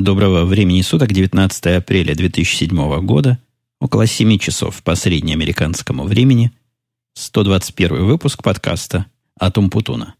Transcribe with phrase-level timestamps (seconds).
[0.00, 3.38] Доброго времени суток, 19 апреля 2007 года,
[3.82, 6.52] около 7 часов по среднеамериканскому времени,
[7.12, 9.04] 121 выпуск подкаста
[9.38, 10.14] «Атум Путуна».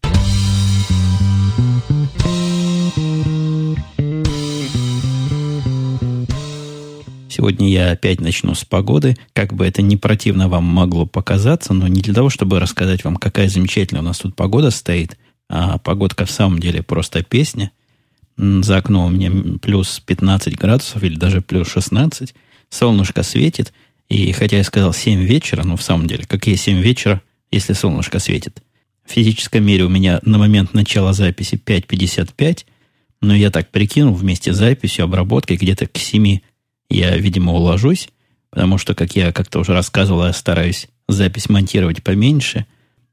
[7.27, 9.17] Сегодня я опять начну с погоды.
[9.33, 13.15] Как бы это не противно вам могло показаться, но не для того, чтобы рассказать вам,
[13.15, 15.17] какая замечательная у нас тут погода стоит,
[15.49, 17.71] а погодка в самом деле просто песня–
[18.41, 19.31] за окном у меня
[19.61, 22.33] плюс 15 градусов или даже плюс 16.
[22.69, 23.71] Солнышко светит.
[24.09, 28.19] И хотя я сказал 7 вечера, но в самом деле, какие 7 вечера, если солнышко
[28.19, 28.61] светит?
[29.05, 32.65] В физическом мире у меня на момент начала записи 5.55,
[33.21, 36.39] но я так прикинул вместе с записью, обработкой, где-то к 7
[36.89, 38.09] я, видимо, уложусь,
[38.49, 42.65] потому что, как я как-то уже рассказывал, я стараюсь запись монтировать поменьше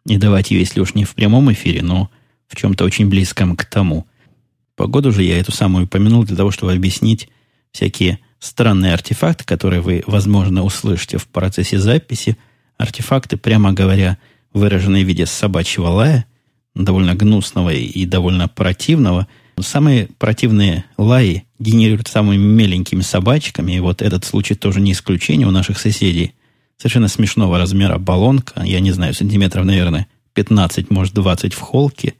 [0.07, 2.11] и давать ее, если уж не в прямом эфире, но
[2.49, 4.07] в чем-то очень близком к тому–
[4.79, 7.29] Погоду же я эту самую упомянул для того, чтобы объяснить
[7.73, 12.37] всякие странные артефакты, которые вы, возможно, услышите в процессе записи.
[12.77, 14.19] Артефакты, прямо говоря,
[14.53, 16.27] выраженные в виде собачьего лая,
[16.77, 19.27] довольно гнусного и довольно противного.
[19.59, 25.51] Самые противные лаи генерируют самыми меленькими собачками, и вот этот случай тоже не исключение у
[25.51, 26.35] наших соседей.
[26.77, 32.15] Совершенно смешного размера баллонка, я не знаю, сантиметров, наверное, 15, может, 20 в холке.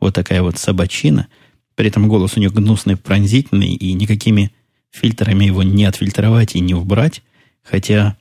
[0.00, 1.28] Вот такая вот собачина–
[1.80, 4.52] при этом голос у нее гнусный, пронзительный, и никакими
[4.90, 7.22] фильтрами его не отфильтровать и не убрать.
[7.62, 8.18] Хотя,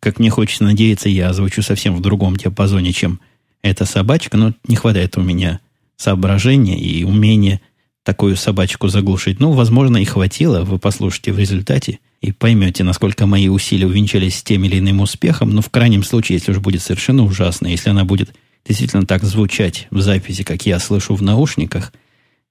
[0.00, 3.20] как мне хочется надеяться, я озвучу совсем в другом диапазоне, чем
[3.60, 5.60] эта собачка, но не хватает у меня
[5.98, 7.60] соображения и умения
[8.02, 9.40] такую собачку заглушить.
[9.40, 14.64] Ну, возможно, и хватило, вы послушайте в результате и поймете, насколько мои усилия увенчались тем
[14.64, 15.50] или иным успехом.
[15.50, 18.34] Но в крайнем случае, если уж будет совершенно ужасно, если она будет
[18.66, 21.92] действительно так звучать в записи, как я слышу в наушниках,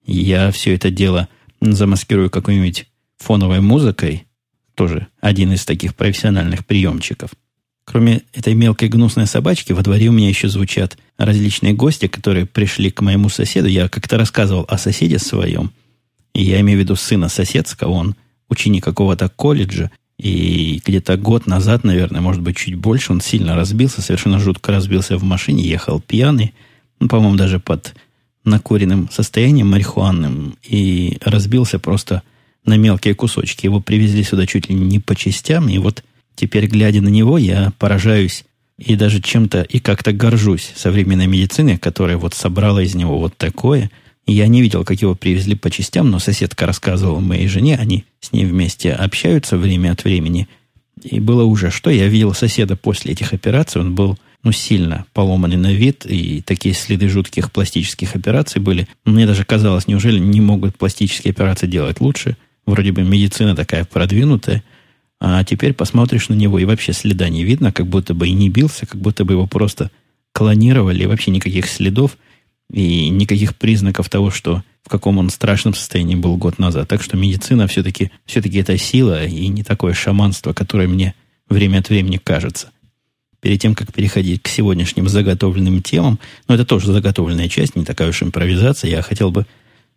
[0.06, 1.28] я все это дело
[1.62, 4.26] замаскирую какой-нибудь фоновой музыкой,
[4.76, 7.32] тоже один из таких профессиональных приемчиков.
[7.84, 12.90] Кроме этой мелкой гнусной собачки, во дворе у меня еще звучат различные гости, которые пришли
[12.90, 13.68] к моему соседу.
[13.68, 15.72] Я как-то рассказывал о соседе своем,
[16.34, 18.16] и я имею в виду сына соседского, он
[18.50, 24.02] ученик какого-то колледжа, и где-то год назад, наверное, может быть, чуть больше, он сильно разбился,
[24.02, 26.54] совершенно жутко разбился в машине, ехал пьяный,
[27.00, 27.96] ну, по-моему, даже под
[28.44, 32.24] накуренным состоянием марихуанным и разбился просто
[32.66, 33.66] на мелкие кусочки.
[33.66, 36.04] Его привезли сюда чуть ли не по частям, и вот
[36.36, 38.46] теперь, глядя на него, я поражаюсь
[38.78, 43.92] и даже чем-то и как-то горжусь современной медициной, которая вот собрала из него вот такое.
[44.26, 48.32] Я не видел, как его привезли по частям, но соседка рассказывала моей жене, они с
[48.32, 50.48] ней вместе общаются время от времени.
[51.04, 55.58] И было уже что, я видел соседа после этих операций, он был ну, сильно поломанный
[55.58, 58.88] на вид, и такие следы жутких пластических операций были.
[59.06, 62.38] Мне даже казалось, неужели не могут пластические операции делать лучше?
[62.66, 64.64] Вроде бы медицина такая продвинутая,
[65.20, 68.50] а теперь посмотришь на него, и вообще следа не видно, как будто бы и не
[68.50, 69.92] бился, как будто бы его просто
[70.34, 72.18] клонировали, и вообще никаких следов,
[72.72, 76.88] и никаких признаков того, что в каком он страшном состоянии был год назад.
[76.88, 81.14] Так что медицина все-таки все это сила, и не такое шаманство, которое мне
[81.48, 82.72] время от времени кажется–
[83.42, 88.10] перед тем, как переходить к сегодняшним заготовленным темам, но это тоже заготовленная часть, не такая
[88.10, 89.46] уж импровизация, я хотел бы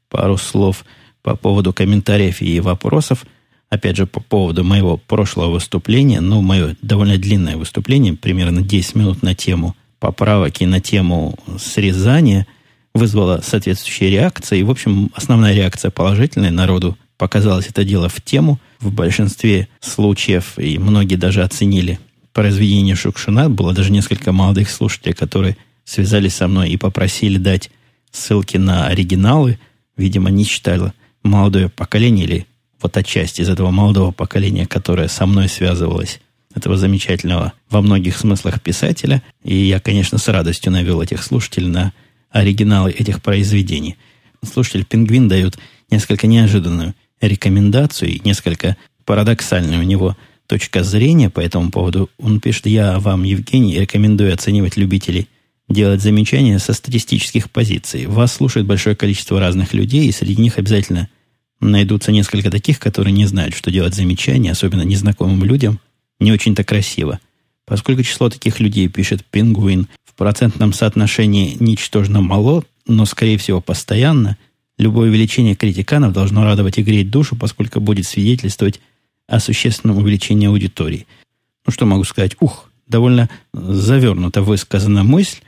[0.09, 0.85] пару слов
[1.23, 3.25] по поводу комментариев и вопросов.
[3.69, 9.23] Опять же, по поводу моего прошлого выступления, ну, мое довольно длинное выступление, примерно 10 минут
[9.23, 12.47] на тему поправок и на тему срезания,
[12.95, 14.61] вызвало соответствующие реакции.
[14.61, 16.51] И, в общем, основная реакция положительная.
[16.51, 21.99] Народу показалось это дело в тему в большинстве случаев, и многие даже оценили
[22.35, 23.49] произведение Шукшина.
[23.49, 27.71] Было даже несколько молодых слушателей, которые связались со мной и попросили дать
[28.11, 29.59] ссылки на оригиналы.
[29.97, 32.47] Видимо, не читало молодое поколение или
[32.83, 36.21] вот отчасти из этого молодого поколения, которое со мной связывалось,
[36.55, 39.23] этого замечательного во многих смыслах писателя.
[39.43, 41.93] И я, конечно, с радостью навел этих слушателей на
[42.31, 43.97] оригиналы этих произведений.
[44.45, 45.59] Слушатель Пингвин дает
[45.91, 52.11] несколько неожиданную рекомендацию и несколько парадоксальную у него– точка зрения по этому поводу.
[52.19, 55.29] Он пишет, я вам, Евгений, рекомендую оценивать любителей
[55.69, 58.07] делать замечания со статистических позиций.
[58.07, 61.09] Вас слушает большое количество разных людей, и среди них обязательно
[61.61, 65.81] найдутся несколько таких, которые не знают, что делать замечания, особенно незнакомым людям,
[66.21, 67.21] не очень-то красиво.
[67.65, 74.37] Поскольку число таких людей, пишет Пингуин, в процентном соотношении ничтожно мало, но, скорее всего, постоянно,
[74.77, 78.81] любое увеличение критиканов должно радовать и греть душу, поскольку будет свидетельствовать
[79.27, 81.07] о существенном увеличении аудитории.
[81.67, 82.37] Ну, что могу сказать?
[82.41, 85.39] Ух, довольно завернуто высказана мысль.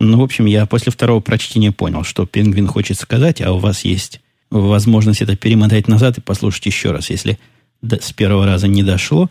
[0.00, 3.84] Ну, в общем, я после второго прочтения понял, что Пингвин хочет сказать, а у вас
[3.84, 4.20] есть
[4.50, 7.38] возможность это перемотать назад и послушать еще раз, если
[7.82, 9.30] с первого раза не дошло.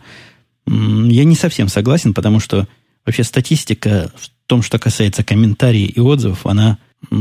[0.66, 2.66] Я не совсем согласен, потому что
[3.04, 6.78] вообще статистика в том, что касается комментариев и отзывов, она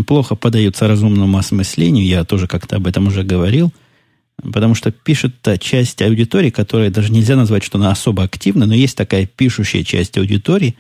[0.07, 2.06] плохо поддается разумному осмыслению.
[2.06, 3.71] Я тоже как-то об этом уже говорил.
[4.41, 8.74] Потому что пишет та часть аудитории, которая даже нельзя назвать, что она особо активна, но
[8.74, 10.75] есть такая пишущая часть аудитории.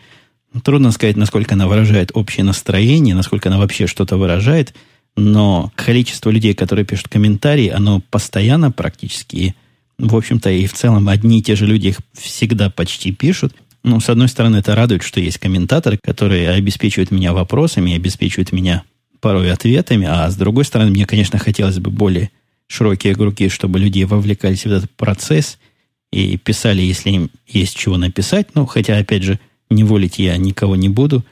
[0.63, 4.73] Трудно сказать, насколько она выражает общее настроение, насколько она вообще что-то выражает.
[5.15, 9.55] Но количество людей, которые пишут комментарии, оно постоянно практически
[9.97, 13.53] в общем-то, и в целом одни и те же люди их всегда почти пишут.
[13.83, 18.83] Ну, с одной стороны, это радует, что есть комментаторы, которые обеспечивают меня вопросами, обеспечивают меня
[19.19, 22.31] порой ответами, а с другой стороны, мне, конечно, хотелось бы более
[22.73, 25.59] широкие круги, чтобы люди вовлекались в этот процесс
[26.11, 28.55] и писали, если им есть чего написать.
[28.55, 29.39] Ну, хотя, опять же,
[29.69, 31.23] не волить я никого не буду.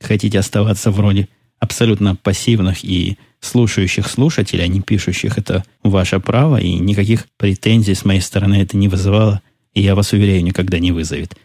[0.00, 1.28] Хотите оставаться в роли
[1.58, 8.04] абсолютно пассивных и слушающих слушателей, а не пишущих, это ваше право, и никаких претензий с
[8.04, 9.42] моей стороны это не вызывало,
[9.74, 11.36] и я вас уверяю, никогда не вызовет.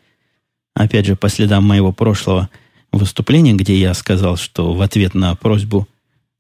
[0.76, 2.50] Опять же, по следам моего прошлого
[2.92, 5.88] выступления, где я сказал, что в ответ на просьбу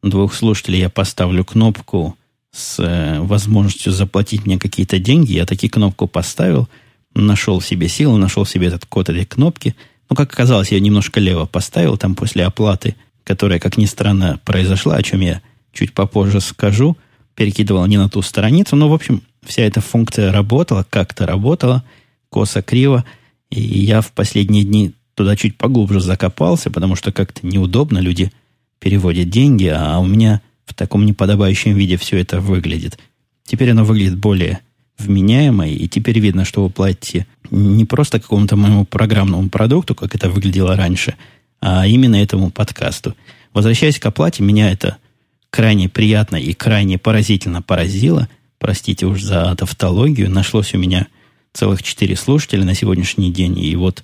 [0.03, 2.15] двух слушателей я поставлю кнопку
[2.51, 6.67] с э, возможностью заплатить мне какие-то деньги, я таки кнопку поставил,
[7.13, 9.75] нашел себе силу, нашел себе этот код этой кнопки.
[10.09, 14.95] Но, как оказалось, я немножко лево поставил, там после оплаты которая, как ни странно, произошла,
[14.95, 15.41] о чем я
[15.73, 16.97] чуть попозже скажу,
[17.35, 21.83] перекидывал не на ту страницу, но, в общем, вся эта функция работала, как-то работала,
[22.29, 23.05] косо-криво,
[23.49, 28.31] и я в последние дни туда чуть поглубже закопался, потому что как-то неудобно, люди
[28.79, 30.41] переводят деньги, а у меня
[30.71, 32.97] в таком неподобающем виде все это выглядит.
[33.45, 34.61] Теперь оно выглядит более
[34.97, 40.29] вменяемо, и теперь видно, что вы платите не просто какому-то моему программному продукту, как это
[40.29, 41.15] выглядело раньше,
[41.59, 43.15] а именно этому подкасту.
[43.53, 44.97] Возвращаясь к оплате, меня это
[45.49, 48.29] крайне приятно и крайне поразительно поразило.
[48.57, 50.29] Простите уж за тавтологию.
[50.29, 51.07] Нашлось у меня
[51.51, 53.59] целых четыре слушателя на сегодняшний день.
[53.59, 54.03] И вот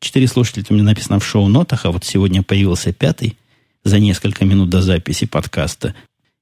[0.00, 3.36] четыре слушателя у меня написано в шоу-нотах, а вот сегодня появился пятый
[3.84, 5.94] за несколько минут до записи подкаста.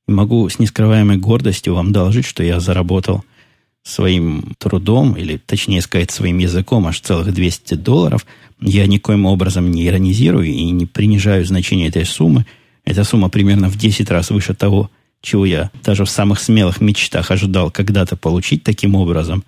[0.08, 3.24] Могу с нескрываемой гордостью вам доложить, что я заработал
[3.82, 8.26] своим трудом, или точнее сказать, своим языком аж целых 200 долларов–
[8.60, 12.46] я никоим образом не иронизирую и не принижаю значение этой суммы.
[12.84, 17.30] Эта сумма примерно в 10 раз выше того, чего я даже в самых смелых мечтах
[17.30, 19.44] ожидал когда-то получить таким образом,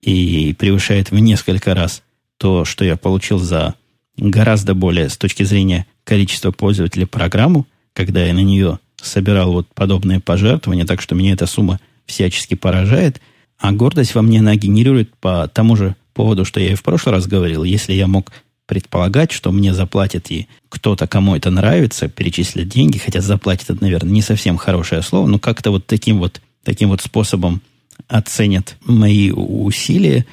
[0.00, 2.02] и превышает в несколько раз
[2.36, 3.74] то, что я получил за
[4.16, 10.20] гораздо более, с точки зрения количества пользователей программу, когда я на нее собирал вот подобные
[10.20, 13.20] пожертвования, так что меня эта сумма всячески поражает,
[13.58, 17.14] а гордость во мне она генерирует по тому же поводу, что я и в прошлый
[17.14, 18.32] раз говорил, если я мог
[18.66, 24.12] предполагать, что мне заплатят и кто-то, кому это нравится, перечислят деньги, хотя заплатит это, наверное,
[24.12, 27.62] не совсем хорошее слово, но как-то вот таким вот, таким вот способом
[28.08, 30.26] оценят мои усилия,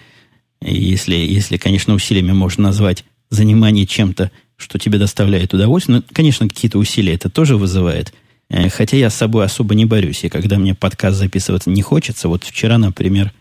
[0.62, 5.98] если, если, конечно, усилиями можно назвать занимание чем-то, что тебе доставляет удовольствие.
[5.98, 8.14] Ну, конечно, какие-то усилия это тоже вызывает.
[8.50, 10.24] Э, хотя я с собой особо не борюсь.
[10.24, 13.34] И когда мне подкаст записываться не хочется, вот вчера, например,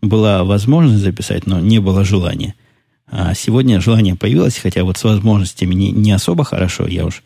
[0.00, 2.54] была возможность записать, но не было желания.
[3.10, 6.86] А сегодня желание появилось, хотя вот с возможностями не, не особо хорошо.
[6.86, 7.22] Я уж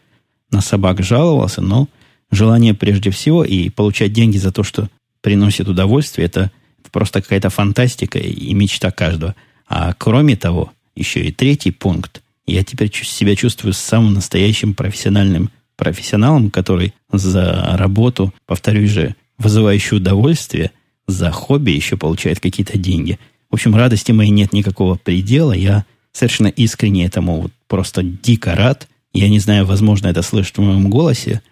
[0.50, 1.88] на собак жаловался, но
[2.30, 4.88] желание прежде всего и получать деньги за то, что
[5.20, 6.50] приносит удовольствие, это,
[6.90, 9.34] просто какая-то фантастика и мечта каждого.
[9.66, 12.22] А кроме того, еще и третий пункт.
[12.46, 20.72] Я теперь себя чувствую самым настоящим профессиональным профессионалом, который за работу, повторюсь же, вызывающую удовольствие–
[21.06, 23.18] за хобби еще получает какие-то деньги.
[23.50, 25.52] В общем, радости моей нет никакого предела.
[25.52, 28.88] Я совершенно искренне этому вот просто дико рад.
[29.12, 31.42] Я не знаю, возможно, это слышит в моем голосе,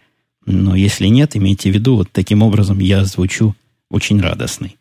[0.46, 3.54] но если нет, имейте в виду, вот таким образом я звучу
[3.90, 4.76] очень радостный.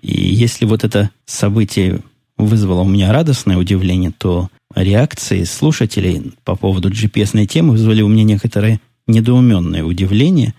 [0.00, 2.00] И если вот это событие
[2.36, 8.24] вызвало у меня радостное удивление, то реакции слушателей по поводу GPS-ной темы вызвали у меня
[8.24, 8.80] некоторое
[9.12, 10.54] недоуменное удивление.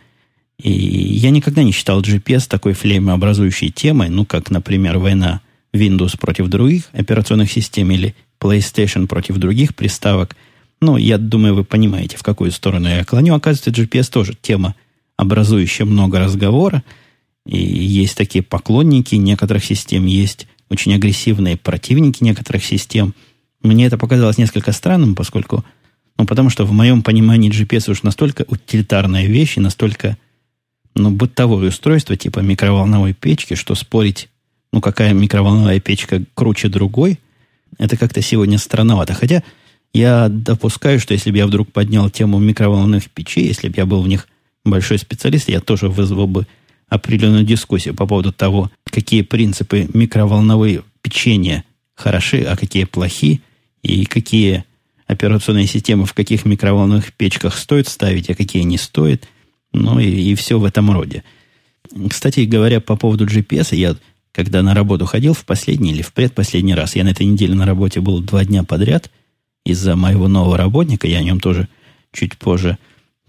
[0.57, 5.41] И я никогда не считал GPS такой флеймообразующей темой, ну, как, например, война
[5.73, 10.35] Windows против других операционных систем или PlayStation против других приставок.
[10.81, 13.35] Ну, я думаю, вы понимаете, в какую сторону я клоню.
[13.35, 14.75] Оказывается, GPS тоже тема,
[15.17, 16.83] образующая много разговора.
[17.45, 23.13] И есть такие поклонники некоторых систем, есть очень агрессивные противники некоторых систем.
[23.61, 25.63] Мне это показалось несколько странным, поскольку,
[26.17, 30.17] ну, потому что в моем понимании GPS уж настолько утилитарная вещь и настолько
[30.95, 34.29] ну, бытовое устройство типа микроволновой печки, что спорить,
[34.71, 37.19] ну, какая микроволновая печка круче другой,
[37.79, 39.13] это как-то сегодня странновато.
[39.13, 39.43] Хотя
[39.93, 44.01] я допускаю, что если бы я вдруг поднял тему микроволновых печей, если бы я был
[44.01, 44.27] в них
[44.63, 46.47] большой специалист, я тоже вызвал бы
[46.89, 51.63] определенную дискуссию по поводу того, какие принципы микроволновые печенья
[51.95, 53.41] хороши, а какие плохи,
[53.81, 54.65] и какие
[55.13, 59.27] операционные системы в каких микроволновых печках стоит ставить, а какие не стоит.
[59.71, 61.23] Ну и, и все в этом роде.
[62.09, 63.95] Кстати говоря, по поводу GPS, я
[64.33, 67.65] когда на работу ходил в последний или в предпоследний раз, я на этой неделе на
[67.65, 69.11] работе был два дня подряд
[69.63, 71.69] из-за моего нового работника, я о нем тоже
[72.11, 72.77] чуть позже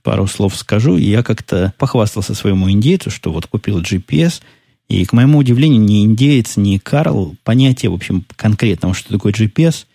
[0.03, 4.41] пару слов скажу, и я как-то похвастался своему индейцу, что вот купил GPS,
[4.89, 9.87] и, к моему удивлению, ни индеец, ни Карл понятия, в общем, конкретного, что такое GPS,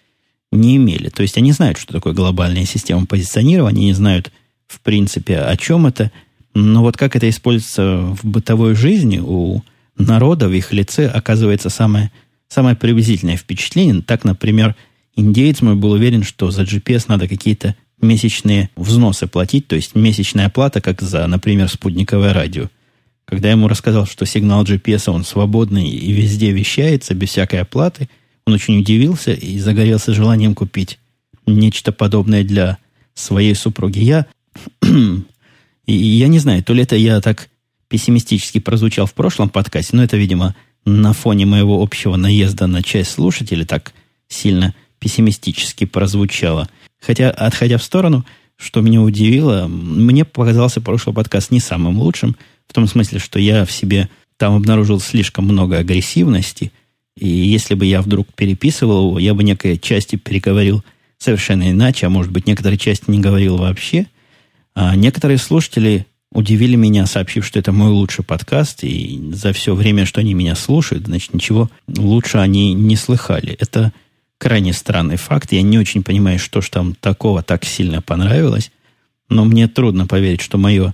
[0.52, 1.10] не имели.
[1.10, 4.32] То есть они знают, что такое глобальная система позиционирования, они знают,
[4.68, 6.12] в принципе, о чем это,
[6.54, 9.62] но вот как это используется в бытовой жизни у
[9.98, 12.12] народа в их лице оказывается самое,
[12.48, 14.02] самое приблизительное впечатление.
[14.02, 14.76] Так, например,
[15.16, 20.48] индеец мой был уверен, что за GPS надо какие-то месячные взносы платить, то есть месячная
[20.48, 22.70] оплата, как за, например, спутниковое радио.
[23.26, 28.10] Когда я ему рассказал, что сигнал GPS, он свободный и везде вещается, без всякой оплаты,
[28.50, 30.98] он очень удивился и загорелся желанием купить
[31.46, 32.80] нечто подобное для
[33.14, 34.00] своей супруги.
[34.00, 34.26] Я,
[34.82, 37.50] и я не знаю, то ли это я так
[37.88, 43.12] пессимистически прозвучал в прошлом подкасте, но это, видимо, на фоне моего общего наезда на часть
[43.12, 43.94] слушателей так
[44.28, 46.70] сильно пессимистически прозвучало.
[47.00, 48.26] Хотя, отходя в сторону,
[48.58, 52.36] что меня удивило, мне показался прошлый подкаст не самым лучшим,
[52.68, 56.72] в том смысле, что я в себе там обнаружил слишком много агрессивности,
[57.18, 60.84] и если бы я вдруг переписывал его, я бы некой части переговорил
[61.18, 64.08] совершенно иначе, а может быть, некоторые части не говорил вообще.
[64.74, 70.06] А некоторые слушатели удивили меня, сообщив, что это мой лучший подкаст, и за все время,
[70.06, 73.54] что они меня слушают, значит, ничего лучше они не слыхали.
[73.60, 73.92] Это
[74.38, 75.52] крайне странный факт.
[75.52, 78.72] Я не очень понимаю, что ж там такого так сильно понравилось,
[79.28, 80.94] но мне трудно поверить, что мое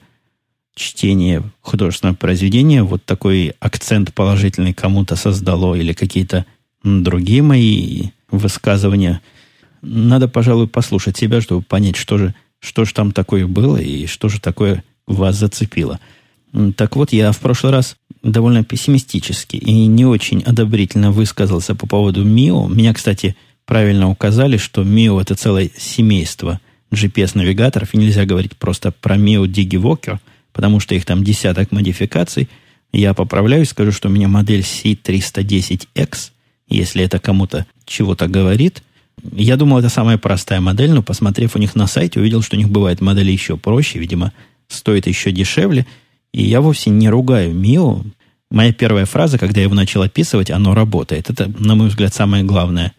[0.75, 6.46] чтение художественного произведения вот такой акцент положительный кому-то создало или какие-то
[6.84, 9.22] другие мои высказывания.
[9.82, 14.29] Надо, пожалуй, послушать себя, чтобы понять, что же, что же там такое было и что
[14.29, 16.00] же такое вас зацепило.
[16.75, 22.24] Так вот, я в прошлый раз довольно пессимистически и не очень одобрительно высказался по поводу
[22.24, 22.67] МИО.
[22.67, 26.60] Меня, кстати, правильно указали, что МИО это целое семейство
[26.91, 30.20] GPS-навигаторов, и нельзя говорить просто про МИО DigiWalker,
[30.56, 32.48] потому что их там десяток модификаций.
[32.94, 36.32] Я поправляюсь, скажу, что у меня модель C310X,
[36.70, 38.82] если это кому-то чего-то говорит.
[39.34, 42.60] Я думал, это самая простая модель, но посмотрев у них на сайте, увидел, что у
[42.60, 44.32] них бывают модели еще проще, видимо,
[44.70, 45.86] стоит еще дешевле.
[46.32, 48.04] И я вовсе не ругаю МИО.
[48.50, 51.30] Моя первая фраза, когда я его начал описывать, оно работает.
[51.30, 52.94] Это, на мой взгляд, самое главное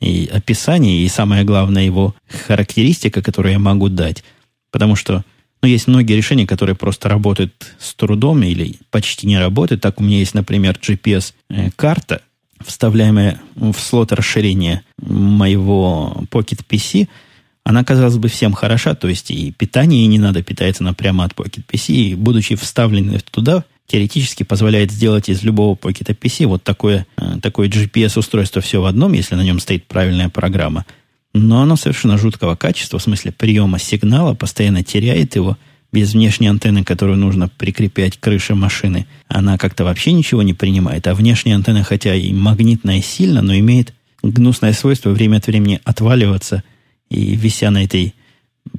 [0.00, 2.14] и описание, и самая главная его
[2.46, 4.24] характеристика, которую я могу дать.
[4.70, 5.24] Потому что
[5.66, 9.82] ну, есть многие решения, которые просто работают с трудом или почти не работают.
[9.82, 12.22] Так у меня есть, например, GPS-карта,
[12.64, 17.08] вставляемая в слот расширения моего Pocket PC–
[17.66, 21.24] она, казалось бы, всем хороша, то есть и питание ей не надо, питается она прямо
[21.24, 26.62] от Pocket PC, и будучи вставленной туда, теоретически позволяет сделать из любого Pocket PC вот
[26.62, 30.86] такое, э, такое GPS-устройство все в одном, если на нем стоит правильная программа.
[31.38, 35.56] Но оно совершенно жуткого качества, в смысле приема сигнала, постоянно теряет его,
[35.92, 41.06] без внешней антенны, которую нужно прикреплять к крыше машины, она как-то вообще ничего не принимает.
[41.06, 46.62] А внешняя антенна, хотя и магнитная сильно, но имеет гнусное свойство время от времени отваливаться–
[47.10, 48.14] и вися на этой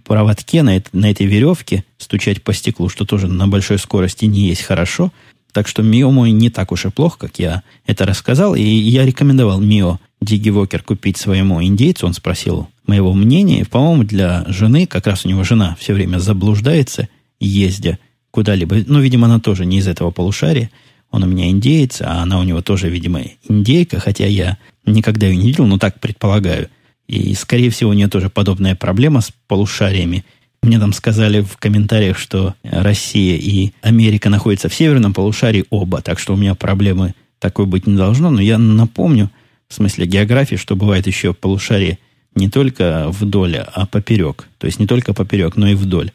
[0.04, 4.48] проводке, на, это, на этой веревке, стучать по стеклу, что тоже на большой скорости не
[4.48, 5.12] есть хорошо.
[5.54, 8.56] Так что Мио мой не так уж и плохо, как я это рассказал.
[8.56, 12.08] И я рекомендовал Мио Дигивокер купить своему индейцу.
[12.08, 13.66] Он спросил моего мнения.
[13.66, 17.08] По-моему, для жены, как раз у него жена все время заблуждается,
[17.40, 18.00] ездя
[18.32, 18.78] куда-либо.
[18.88, 20.70] Ну, видимо, она тоже не из этого полушария.
[21.12, 25.38] Он у меня индеец, а она у него тоже, видимо, индейка, хотя я никогда ее
[25.38, 26.70] не видел, но так предполагаю.
[27.08, 30.26] И, скорее всего, у нее тоже подобная проблема с полушариями.
[30.62, 36.20] Мне там сказали в комментариях, что Россия и Америка находятся в северном полушарии оба, так
[36.20, 38.30] что у меня проблемы такой быть не должно.
[38.30, 39.32] Но я напомню,
[39.68, 42.00] в смысле географии, что бывает еще полушарие
[42.36, 44.48] не только вдоль, а поперек.
[44.58, 46.12] То есть не только поперек, но и вдоль.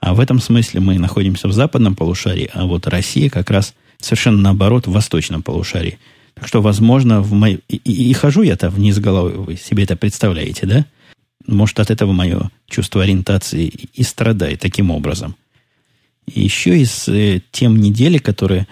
[0.00, 4.40] А в этом смысле мы находимся в западном полушарии, а вот Россия как раз совершенно
[4.40, 5.98] наоборот в восточном полушарии–
[6.34, 7.60] так что, возможно, в мой...
[7.68, 10.86] и, и, и хожу я-то вниз головой, вы себе это представляете, да?
[11.46, 15.36] Может, от этого мое чувство ориентации и страдает таким образом.
[16.26, 18.66] Еще из э, тем недели, которые,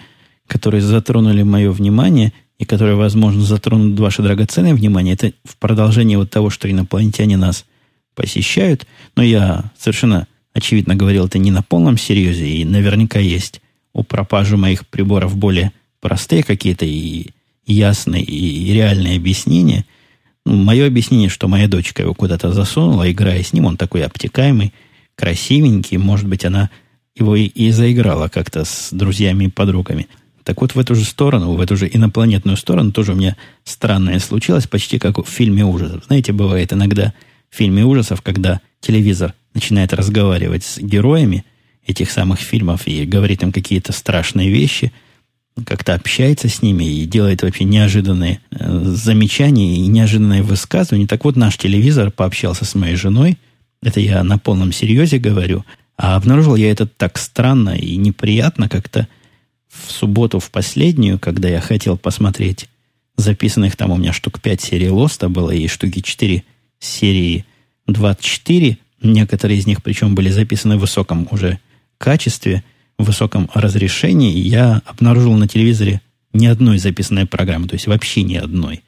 [0.47, 6.29] которые затронули мое внимание, и которые, возможно, затронут ваше драгоценное внимание, это в продолжении вот
[6.29, 7.65] того, что инопланетяне нас
[8.15, 8.87] посещают.
[9.17, 14.55] Но я совершенно очевидно говорил это не на полном серьезе, и наверняка есть у пропажи
[14.55, 17.31] моих приборов более простые какие-то и
[17.65, 19.85] ясные и реальные объяснения.
[20.45, 24.73] Ну, мое объяснение, что моя дочка его куда-то засунула, играя с ним, он такой обтекаемый,
[25.15, 26.69] красивенький, может быть, она
[27.13, 30.07] его и, и заиграла как-то с друзьями и подругами.
[30.43, 34.19] Так вот, в эту же сторону, в эту же инопланетную сторону тоже у меня странное
[34.19, 36.03] случилось, почти как в фильме ужасов.
[36.05, 37.13] Знаете, бывает иногда
[37.49, 41.45] в фильме ужасов, когда телевизор начинает разговаривать с героями
[41.85, 44.91] этих самых фильмов и говорит им какие-то страшные вещи,
[45.65, 51.07] как-то общается с ними и делает вообще неожиданные э, замечания и неожиданные высказывания.
[51.07, 53.37] Так вот, наш телевизор пообщался с моей женой,
[53.81, 55.63] это я на полном серьезе говорю,
[55.97, 59.07] а обнаружил я это так странно и неприятно как-то
[59.73, 62.67] в субботу, в последнюю, когда я хотел посмотреть
[63.17, 66.43] записанных там у меня штук 5 серий Лоста было и штуки 4
[66.79, 67.45] серии
[67.87, 68.77] 24.
[69.01, 71.59] Некоторые из них, причем, были записаны в высоком уже
[71.97, 72.63] качестве,
[72.97, 74.37] в высоком разрешении.
[74.37, 76.01] Я обнаружил на телевизоре
[76.31, 78.81] ни одной записанной программы, то есть вообще ни одной.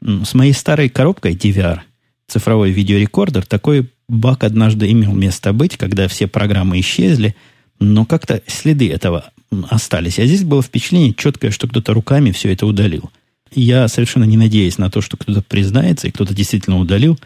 [0.00, 1.80] С моей старой коробкой DVR,
[2.28, 7.34] цифровой видеорекордер, такой баг однажды имел место быть, когда все программы исчезли,
[7.80, 9.30] но как-то следы этого
[9.68, 10.18] остались.
[10.18, 13.10] А здесь было впечатление четкое, что кто-то руками все это удалил.
[13.52, 17.18] Я совершенно не надеюсь на то, что кто-то признается и кто-то действительно удалил,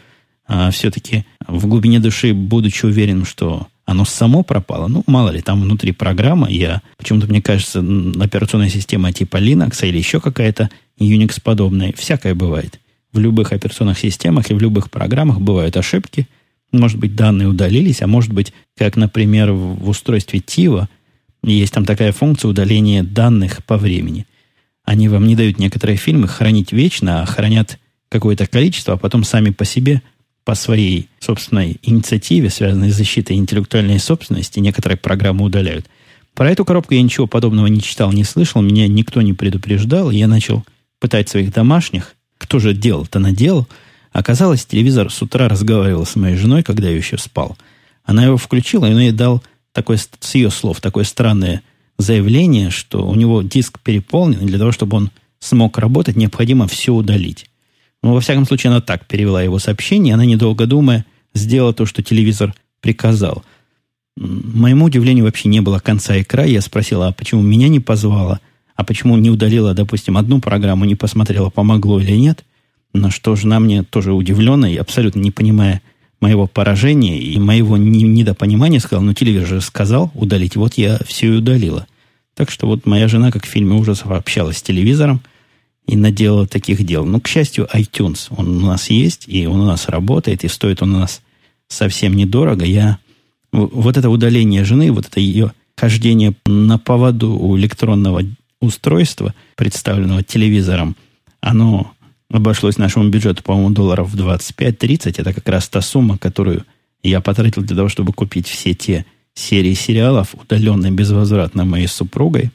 [0.47, 5.61] а все-таки в глубине души, будучи уверен, что оно само пропало, ну, мало ли, там
[5.61, 11.93] внутри программа, я, почему-то мне кажется, операционная система типа Linux или еще какая-то Unix подобная,
[11.97, 12.79] всякое бывает.
[13.11, 16.27] В любых операционных системах и в любых программах бывают ошибки.
[16.71, 20.87] Может быть, данные удалились, а может быть, как, например, в устройстве TIVA,
[21.51, 24.25] есть там такая функция удаления данных по времени.
[24.85, 29.49] Они вам не дают некоторые фильмы хранить вечно, а хранят какое-то количество, а потом сами
[29.49, 30.01] по себе,
[30.45, 35.87] по своей собственной инициативе, связанной с защитой интеллектуальной собственности, некоторые программы удаляют.
[36.33, 40.27] Про эту коробку я ничего подобного не читал, не слышал, меня никто не предупреждал, я
[40.27, 40.65] начал
[40.99, 43.67] пытать своих домашних, кто же делал-то наделал.
[44.11, 47.57] Оказалось, телевизор с утра разговаривал с моей женой, когда я еще спал.
[48.03, 51.61] Она его включила, и он ей дал такое, с ее слов, такое странное
[51.97, 56.93] заявление, что у него диск переполнен, и для того, чтобы он смог работать, необходимо все
[56.93, 57.49] удалить.
[58.01, 62.03] Ну, во всяком случае, она так перевела его сообщение, она, недолго думая, сделала то, что
[62.03, 63.43] телевизор приказал.
[64.15, 66.47] Моему удивлению вообще не было конца и края.
[66.47, 68.39] Я спросила, а почему меня не позвала?
[68.75, 72.43] А почему не удалила, допустим, одну программу, не посмотрела, помогло или нет?
[72.93, 75.81] На что жена мне тоже удивленно и абсолютно не понимая,
[76.23, 81.37] моего поражения и моего недопонимания сказал, ну, телевизор же сказал удалить, вот я все и
[81.37, 81.85] удалила.
[82.33, 85.21] Так что вот моя жена, как в фильме ужасов, общалась с телевизором
[85.85, 87.05] и наделала таких дел.
[87.05, 90.81] Но, к счастью, iTunes, он у нас есть, и он у нас работает, и стоит
[90.81, 91.21] он у нас
[91.67, 92.63] совсем недорого.
[92.63, 92.99] Я
[93.51, 98.21] вот это удаление жены, вот это ее хождение на поводу у электронного
[98.61, 100.95] устройства, представленного телевизором,
[101.41, 101.91] оно
[102.33, 105.15] обошлось нашему бюджету, по-моему, долларов 25-30.
[105.17, 106.65] Это как раз та сумма, которую
[107.03, 112.51] я потратил для того, чтобы купить все те серии сериалов, удаленные безвозвратно моей супругой.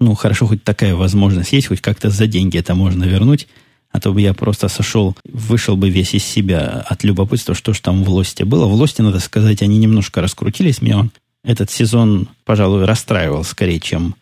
[0.00, 3.48] Ну, хорошо, хоть такая возможность есть, хоть как-то за деньги это можно вернуть.
[3.90, 7.80] А то бы я просто сошел, вышел бы весь из себя от любопытства, что ж
[7.80, 8.66] там в Лосте было.
[8.66, 10.82] В Лосте, надо сказать, они немножко раскрутились.
[10.82, 11.10] Меня он
[11.42, 14.14] этот сезон, пожалуй, расстраивал скорее, чем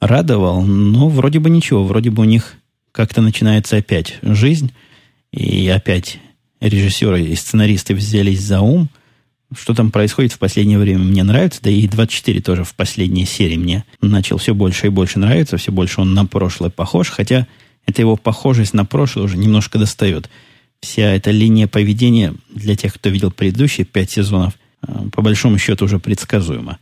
[0.00, 0.62] радовал.
[0.62, 2.56] Но вроде бы ничего, вроде бы у них
[2.96, 4.72] как-то начинается опять жизнь,
[5.30, 6.18] и опять
[6.60, 8.88] режиссеры и сценаристы взялись за ум.
[9.54, 13.56] Что там происходит в последнее время, мне нравится, да и 24 тоже в последней серии
[13.56, 17.46] мне начал все больше и больше нравиться, все больше он на прошлое похож, хотя
[17.86, 20.30] эта его похожесть на прошлое уже немножко достает.
[20.80, 25.84] Вся эта линия поведения для тех, кто видел предыдущие пять сезонов, э, по большому счету
[25.84, 26.78] уже предсказуема.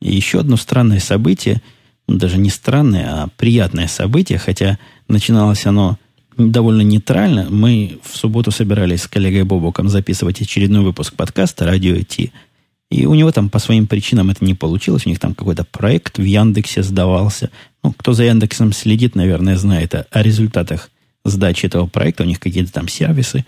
[0.00, 1.62] И еще одно странное событие–
[2.08, 5.98] даже не странное, а приятное событие, хотя начиналось оно
[6.36, 7.48] довольно нейтрально.
[7.50, 12.30] Мы в субботу собирались с коллегой Бобоком записывать очередной выпуск подкаста «Радио IT».
[12.90, 15.04] И у него там по своим причинам это не получилось.
[15.04, 17.50] У них там какой-то проект в Яндексе сдавался.
[17.82, 20.90] Ну, кто за Яндексом следит, наверное, знает о, о результатах
[21.24, 22.22] сдачи этого проекта.
[22.22, 23.44] У них какие-то там сервисы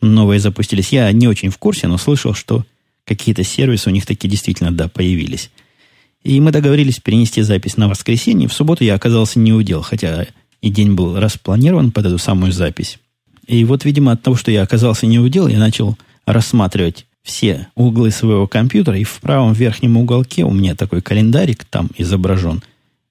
[0.00, 0.90] новые запустились.
[0.90, 2.64] Я не очень в курсе, но слышал, что
[3.04, 5.50] какие-то сервисы у них такие действительно, да, появились.
[6.22, 8.48] И мы договорились перенести запись на воскресенье.
[8.48, 10.26] В субботу я оказался не удел, хотя
[10.60, 12.98] и день был распланирован под эту самую запись.
[13.46, 18.10] И вот, видимо, от того, что я оказался не удел, я начал рассматривать все углы
[18.10, 22.62] своего компьютера, и в правом верхнем уголке у меня такой календарик там изображен,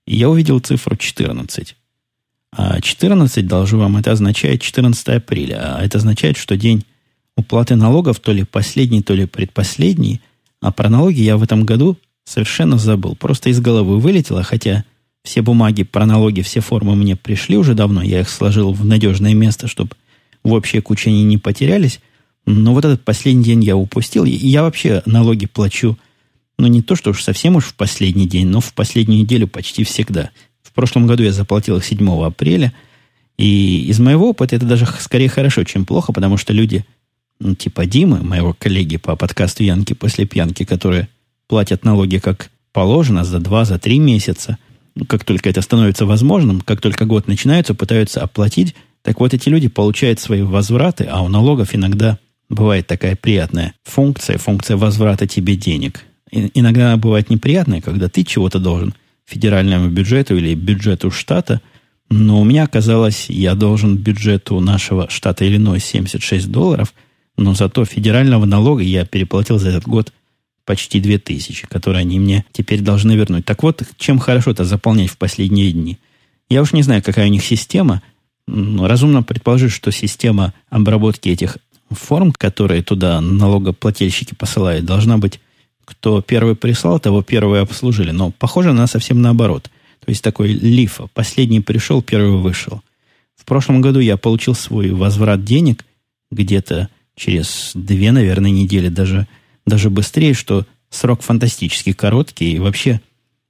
[0.05, 1.75] и я увидел цифру 14.
[2.55, 6.85] А 14, должу вам, это означает 14 апреля, а это означает, что день
[7.35, 10.21] уплаты налогов то ли последний, то ли предпоследний,
[10.61, 13.15] а про налоги я в этом году Совершенно забыл.
[13.15, 14.83] Просто из головы вылетело, хотя
[15.27, 18.01] все бумаги про налоги, все формы мне пришли уже давно.
[18.01, 19.91] Я их сложил в надежное место, чтобы
[20.41, 21.99] в общей куче они не потерялись.
[22.45, 24.23] Но вот этот последний день я упустил.
[24.23, 25.97] И я вообще налоги плачу,
[26.57, 29.83] ну, не то, что уж совсем уж в последний день, но в последнюю неделю почти
[29.83, 30.29] всегда.
[30.63, 32.71] В прошлом году я заплатил их 7 апреля.
[33.37, 36.85] И из моего опыта это даже скорее хорошо, чем плохо, потому что люди,
[37.39, 41.09] ну, типа Димы, моего коллеги по подкасту Янки после пьянки, которые
[41.47, 44.57] платят налоги как положено за два, за три месяца.
[45.07, 48.75] Как только это становится возможным, как только год начинается, пытаются оплатить.
[49.03, 52.17] Так вот, эти люди получают свои возвраты, а у налогов иногда
[52.49, 56.03] бывает такая приятная функция, функция возврата тебе денег.
[56.31, 58.93] И, иногда она бывает неприятная, когда ты чего-то должен
[59.25, 61.61] федеральному бюджету или бюджету штата,
[62.09, 66.93] но у меня оказалось, я должен бюджету нашего штата Иллинойс 76 долларов,
[67.37, 70.13] но зато федерального налога я переплатил за этот год
[70.67, 73.45] почти 2000, которые они мне теперь должны вернуть.
[73.45, 75.97] Так вот, чем хорошо это заполнять в последние дни?
[76.49, 78.03] Я уж не знаю, какая у них система.
[78.47, 81.57] Разумно предположить, что система обработки этих
[81.89, 85.39] форм, которые туда налогоплательщики посылают, должна быть,
[85.85, 88.11] кто первый прислал, того первого обслужили.
[88.11, 89.71] Но похоже она совсем наоборот.
[90.05, 91.07] То есть такой лифа.
[91.13, 92.81] Последний пришел, первый вышел.
[93.37, 95.85] В прошлом году я получил свой возврат денег
[96.29, 99.27] где-то через две, наверное, недели, даже
[99.67, 103.01] даже быстрее, что срок фантастически короткий и вообще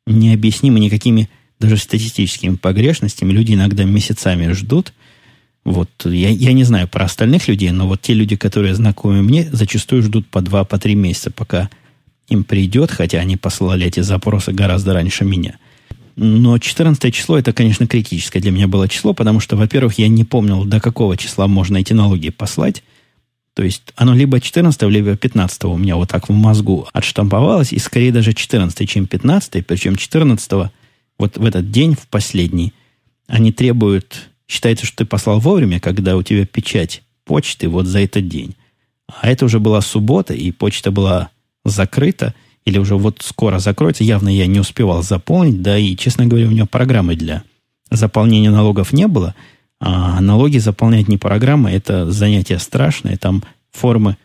[0.05, 3.31] необъяснимо никакими даже статистическими погрешностями.
[3.31, 4.93] Люди иногда месяцами ждут.
[5.63, 9.47] Вот я, я не знаю про остальных людей, но вот те люди, которые знакомы мне,
[9.51, 11.69] зачастую ждут по два, по три месяца, пока
[12.29, 15.57] им придет, хотя они послали эти запросы гораздо раньше меня.
[16.15, 20.23] Но 14 число это, конечно, критическое для меня было число, потому что, во-первых, я не
[20.23, 22.81] помнил, до какого числа можно эти налоги послать.
[23.57, 27.79] То есть оно либо 14, либо 15 у меня вот так в мозгу отштамповалось, и
[27.79, 30.69] скорее даже 14, чем 15, причем 14
[31.17, 32.71] вот в этот день, в последний,
[33.25, 38.27] они требуют, считается, что ты послал вовремя, когда у тебя печать почты вот за этот
[38.27, 38.53] день.
[39.07, 41.29] А это уже была суббота, и почта была
[41.65, 44.03] закрыта, или уже вот скоро закроется.
[44.03, 47.41] Явно я не успевал заполнить, да и, честно говоря, у меня программы для
[47.89, 49.33] заполнения налогов не было–
[49.79, 53.17] а налоги заполнять не программы, это занятие страшное.
[53.17, 54.17] Там формы,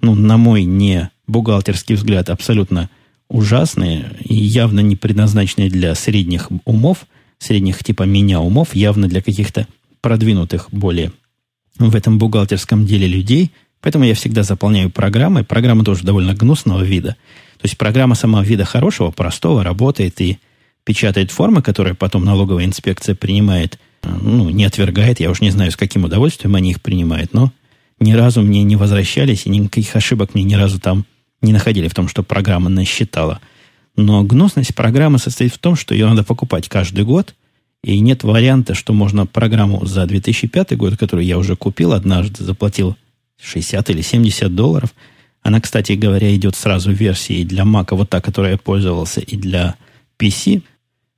[0.00, 2.90] ну, на мой не бухгалтерский взгляд, абсолютно
[3.28, 7.06] ужасные и явно не предназначенные для средних умов,
[7.38, 9.66] средних типа меня умов, явно для каких-то
[10.00, 11.12] продвинутых более
[11.78, 13.52] в этом бухгалтерском деле людей.
[13.80, 15.44] Поэтому я всегда заполняю программы.
[15.44, 17.16] Программа тоже довольно гнусного вида.
[17.58, 20.38] То есть программа сама вида хорошего, простого, работает и
[20.84, 25.76] печатает формы, которые потом налоговая инспекция принимает ну, не отвергает, я уж не знаю, с
[25.76, 27.52] каким удовольствием они их принимают, но
[28.00, 31.04] ни разу мне не возвращались, и никаких ошибок мне ни разу там
[31.42, 33.40] не находили в том, что программа насчитала.
[33.96, 37.34] Но гнусность программы состоит в том, что ее надо покупать каждый год,
[37.82, 42.96] и нет варианта, что можно программу за 2005 год, которую я уже купил однажды, заплатил
[43.40, 44.94] 60 или 70 долларов.
[45.42, 49.36] Она, кстати говоря, идет сразу в версии для Mac, вот та, которой я пользовался, и
[49.36, 49.76] для
[50.18, 50.62] PC.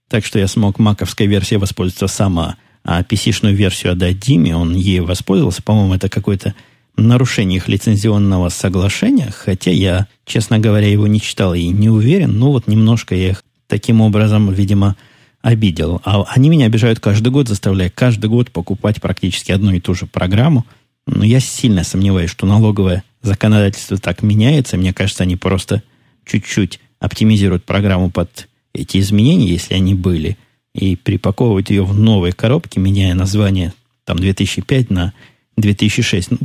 [0.08, 5.62] Так что я смог маковской версией воспользоваться сама PC-шную версию отдать Диме, он ей воспользовался.
[5.62, 6.54] По-моему, это какое-то
[6.96, 12.52] нарушение их лицензионного соглашения, хотя я, честно говоря, его не читал и не уверен, но
[12.52, 14.96] вот немножко я их таким образом, видимо,
[15.42, 16.00] обидел.
[16.04, 20.06] А они меня обижают каждый год, заставляя каждый год покупать практически одну и ту же
[20.06, 20.66] программу.
[21.06, 24.76] Но я сильно сомневаюсь, что налоговое законодательство так меняется.
[24.76, 25.82] Мне кажется, они просто
[26.26, 30.36] чуть-чуть оптимизируют программу под эти изменения, если они были–
[30.74, 33.72] и припаковывать ее в новые коробки, меняя название
[34.04, 35.12] там 2005 на
[35.56, 36.30] 2006.
[36.32, 36.38] Ну,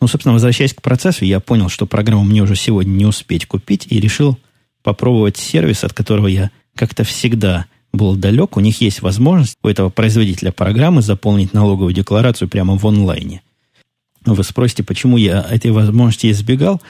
[0.00, 3.86] ну, собственно, возвращаясь к процессу, я понял, что программу мне уже сегодня не успеть купить,
[3.88, 4.38] и решил
[4.82, 8.56] попробовать сервис, от которого я как-то всегда был далек.
[8.56, 13.42] У них есть возможность у этого производителя программы заполнить налоговую декларацию прямо в онлайне.
[14.24, 16.82] Вы спросите, почему я этой возможности избегал?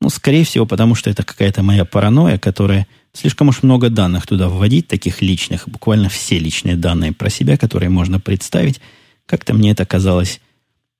[0.00, 2.86] Ну, скорее всего, потому что это какая-то моя паранойя, которая
[3.16, 7.88] Слишком уж много данных туда вводить, таких личных, буквально все личные данные про себя, которые
[7.88, 8.78] можно представить.
[9.24, 10.38] Как-то мне это казалось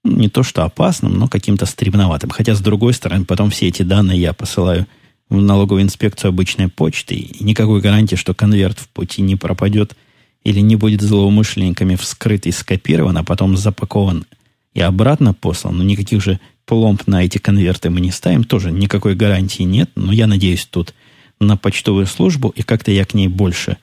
[0.03, 2.31] ну, не то что опасным, но каким-то стремноватым.
[2.31, 4.87] Хотя, с другой стороны, потом все эти данные я посылаю
[5.29, 9.95] в налоговую инспекцию обычной почты, и никакой гарантии, что конверт в пути не пропадет
[10.43, 14.25] или не будет злоумышленниками вскрыт и скопирован, а потом запакован
[14.73, 15.77] и обратно послан.
[15.77, 18.43] Но никаких же пломб на эти конверты мы не ставим.
[18.43, 20.95] Тоже никакой гарантии нет, но я надеюсь, тут–
[21.41, 23.77] на почтовую службу, и как-то я к ней больше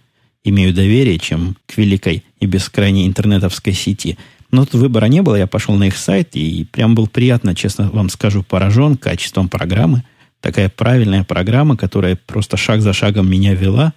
[0.44, 4.18] имею доверие, чем к великой и бескрайней интернетовской сети.
[4.52, 7.90] Но тут выбора не было, я пошел на их сайт, и прям был приятно, честно
[7.90, 10.04] вам скажу, поражен качеством программы.
[10.42, 13.94] такая правильная программа, которая просто шаг за шагом меня вела.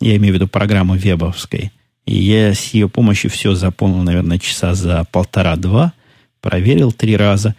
[0.00, 1.70] Я имею в виду программу вебовской.
[2.04, 5.92] И я с ее помощью все заполнил, наверное, часа за полтора-два.
[6.40, 7.54] Проверил три раза.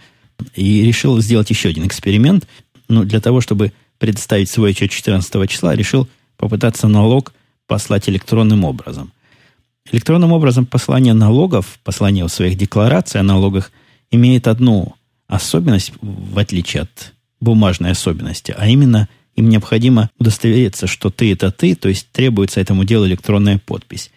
[0.54, 2.46] И решил сделать еще один эксперимент.
[2.90, 7.34] Ну, для того, чтобы представить свой отчет 14 числа, решил попытаться налог
[7.68, 9.12] послать электронным образом.
[9.92, 13.72] Электронным образом послание налогов, послание в своих деклараций о налогах
[14.12, 14.96] имеет одну
[15.28, 21.76] особенность, в отличие от бумажной особенности, а именно им необходимо удостовериться, что ты это ты,
[21.76, 24.12] то есть требуется этому делу электронная подпись.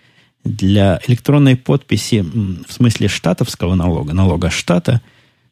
[0.44, 5.02] Для электронной подписи, в смысле штатовского налога, налога штата,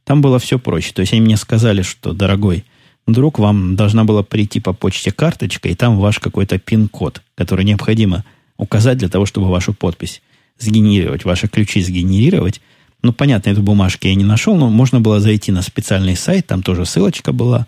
[0.04, 0.92] там было все проще.
[0.92, 2.64] То есть они мне сказали, что, дорогой
[3.06, 8.24] друг, вам должна была прийти по почте карточка, и там ваш какой-то пин-код, который необходимо
[8.56, 10.22] указать для того, чтобы вашу подпись
[10.58, 12.60] сгенерировать, ваши ключи сгенерировать.
[13.02, 16.62] Ну, понятно, эту бумажку я не нашел, но можно было зайти на специальный сайт, там
[16.62, 17.66] тоже ссылочка была,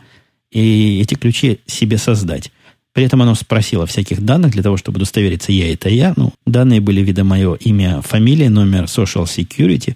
[0.51, 2.51] и эти ключи себе создать.
[2.93, 6.15] При этом оно спросило всяких данных для того, чтобы удостовериться, я это я.
[6.17, 9.95] Ну, данные были вида мое имя, фамилия, номер Social Security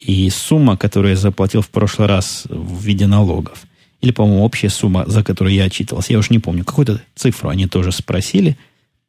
[0.00, 3.62] и сумма, которую я заплатил в прошлый раз в виде налогов.
[4.00, 6.12] Или, по-моему, общая сумма, за которую я отчитывался.
[6.12, 6.64] Я уж не помню.
[6.64, 8.56] Какую-то цифру они тоже спросили.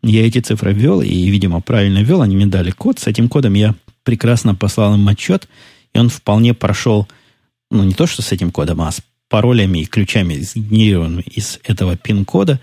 [0.04, 2.22] Я эти цифры ввел, и, видимо, правильно ввел.
[2.22, 3.00] Они мне дали код.
[3.00, 5.48] С этим кодом я прекрасно послал им отчет,
[5.94, 7.08] и он вполне прошел,
[7.70, 11.96] ну, не то, что с этим кодом, а с паролями и ключами, сгенерированными из этого
[11.96, 12.60] пин-кода,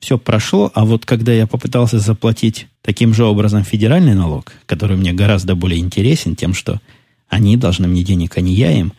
[0.00, 5.12] все прошло, а вот когда я попытался заплатить таким же образом федеральный налог, который мне
[5.12, 6.80] гораздо более интересен тем, что
[7.28, 8.92] они должны мне денег, а не я им,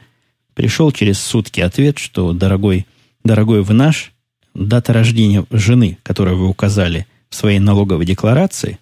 [0.54, 2.86] пришел через сутки ответ, что, дорогой,
[3.24, 4.12] дорогой вы наш,
[4.54, 8.80] дата рождения жены, которую вы указали в своей налоговой декларации,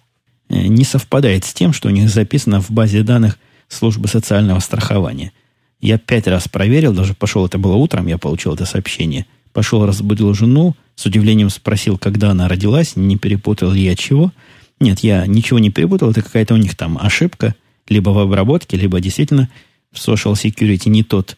[0.48, 5.32] э, не совпадает с тем, что у них записано в базе данных службы социального страхования.
[5.80, 9.26] Я пять раз проверил, даже пошел, это было утром, я получил это сообщение.
[9.52, 14.32] Пошел, разбудил жену, с удивлением спросил, когда она родилась, не перепутал ли я чего.
[14.80, 17.54] Нет, я ничего не перепутал, это какая-то у них там ошибка,
[17.88, 19.48] либо в обработке, либо действительно
[19.92, 21.36] в Social Security не тот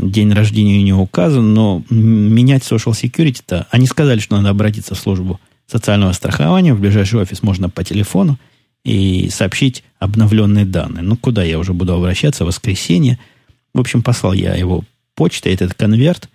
[0.00, 5.40] день рождения не указан, но менять Social Security-то, они сказали, что надо обратиться в службу
[5.66, 8.38] социального страхования, в ближайший офис можно по телефону
[8.84, 11.02] и сообщить обновленные данные.
[11.02, 12.44] Ну, куда я уже буду обращаться?
[12.44, 13.18] В воскресенье.
[13.72, 16.28] В общем, послал я его почтой, этот конверт,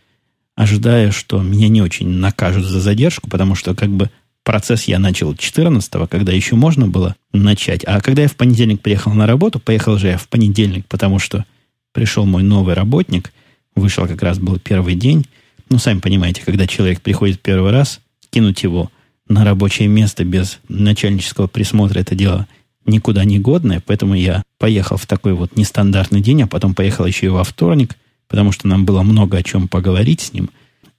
[0.55, 4.09] ожидая, что меня не очень накажут за задержку, потому что как бы
[4.43, 7.83] процесс я начал 14-го, когда еще можно было начать.
[7.85, 11.45] А когда я в понедельник приехал на работу, поехал же я в понедельник, потому что
[11.93, 13.31] пришел мой новый работник,
[13.79, 15.25] вышел как раз был первый день.
[15.69, 18.91] Ну, сами понимаете, когда человек приходит первый раз, кинуть его
[19.27, 22.47] на рабочее место без начальнического присмотра это дело
[22.85, 27.27] никуда не годное, поэтому я поехал в такой вот нестандартный день, а потом поехал еще
[27.27, 27.95] и во вторник,
[28.27, 30.49] потому что нам было много о чем поговорить с ним.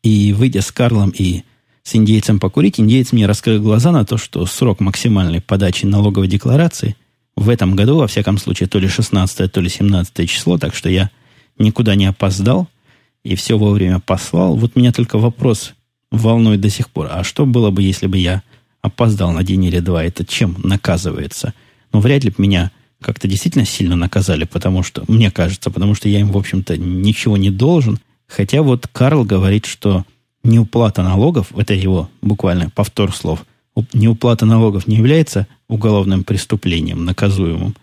[0.02, 1.42] И выйдя с Карлом и
[1.82, 6.96] с индейцем покурить, индейец мне раскрыл глаза на то, что срок максимальной подачи налоговой декларации
[7.36, 10.88] в этом году, во всяком случае, то ли 16, то ли 17 число, так что
[10.88, 11.10] я
[11.60, 12.68] никуда не опоздал
[13.22, 14.56] и все вовремя послал.
[14.56, 15.74] Вот меня только вопрос
[16.10, 17.08] волнует до сих пор.
[17.10, 18.42] А что было бы, если бы я
[18.82, 20.02] опоздал на день или два?
[20.02, 21.54] Это чем наказывается?
[21.92, 22.70] Ну, вряд ли бы меня
[23.00, 27.36] как-то действительно сильно наказали, потому что, мне кажется, потому что я им, в общем-то, ничего
[27.36, 27.98] не должен.
[28.26, 30.04] Хотя вот Карл говорит, что
[30.44, 33.44] неуплата налогов, это его буквально повтор слов,
[33.92, 37.74] неуплата налогов не является уголовным преступлением, наказуемым,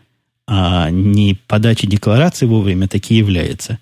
[0.48, 3.80] а не подача декларации вовремя таки является.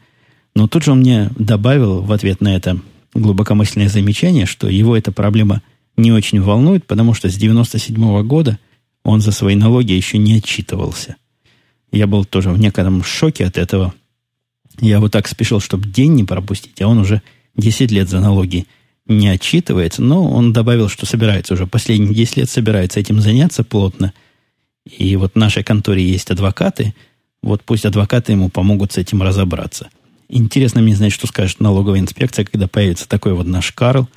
[0.56, 2.80] Но тут же он мне добавил в ответ на это
[3.14, 5.62] глубокомысленное замечание, что его эта проблема
[5.96, 8.60] не очень волнует, потому что с 97 -го года
[9.04, 11.16] он за свои налоги еще не отчитывался.
[11.92, 13.94] Я был тоже в некотором шоке от этого.
[14.82, 17.22] Я вот так спешил, чтобы день не пропустить, а он уже
[17.56, 18.66] 10 лет за налоги
[19.08, 24.14] не отчитывается, но он добавил, что собирается уже последние 10 лет собирается этим заняться плотно.
[24.86, 26.94] И вот в нашей конторе есть адвокаты,
[27.42, 29.90] вот пусть адвокаты ему помогут с этим разобраться–
[30.28, 34.10] Интересно мне знать, что скажет налоговая инспекция, когда появится такой вот наш Карл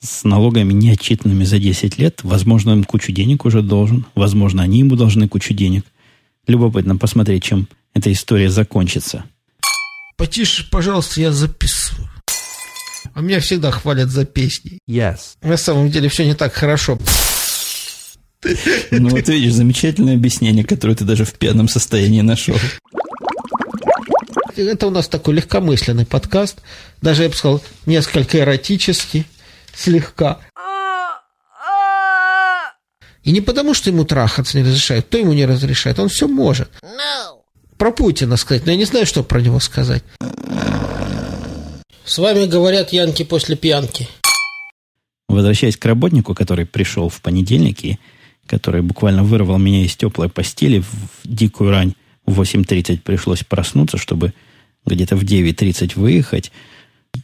[0.00, 2.20] с налогами неотчитанными за 10 лет.
[2.22, 4.04] Возможно, им кучу денег уже должен.
[4.14, 5.84] Возможно, они ему должны кучу денег.
[6.46, 9.24] Любопытно посмотреть, чем эта история закончится.
[10.16, 12.10] Потише, пожалуйста, я записываю.
[13.14, 14.78] А меня всегда хвалят за песни.
[14.88, 15.36] Yes.
[15.42, 16.98] На самом деле все не так хорошо.
[18.90, 22.56] Ну вот видишь, замечательное объяснение, которое ты даже в пьяном состоянии нашел
[24.56, 26.58] это у нас такой легкомысленный подкаст,
[27.02, 29.26] даже, я бы сказал, несколько эротический,
[29.74, 30.38] слегка.
[33.22, 36.70] И не потому, что ему трахаться не разрешают, кто ему не разрешает, он все может.
[36.82, 37.40] No.
[37.78, 40.04] Про Путина сказать, но я не знаю, что про него сказать.
[42.04, 44.08] С вами говорят Янки после пьянки.
[45.28, 47.98] Возвращаясь к работнику, который пришел в понедельник и
[48.46, 51.94] который буквально вырвал меня из теплой постели в дикую рань,
[52.26, 54.32] в 8.30 пришлось проснуться, чтобы
[54.86, 56.52] где-то в 9.30 выехать.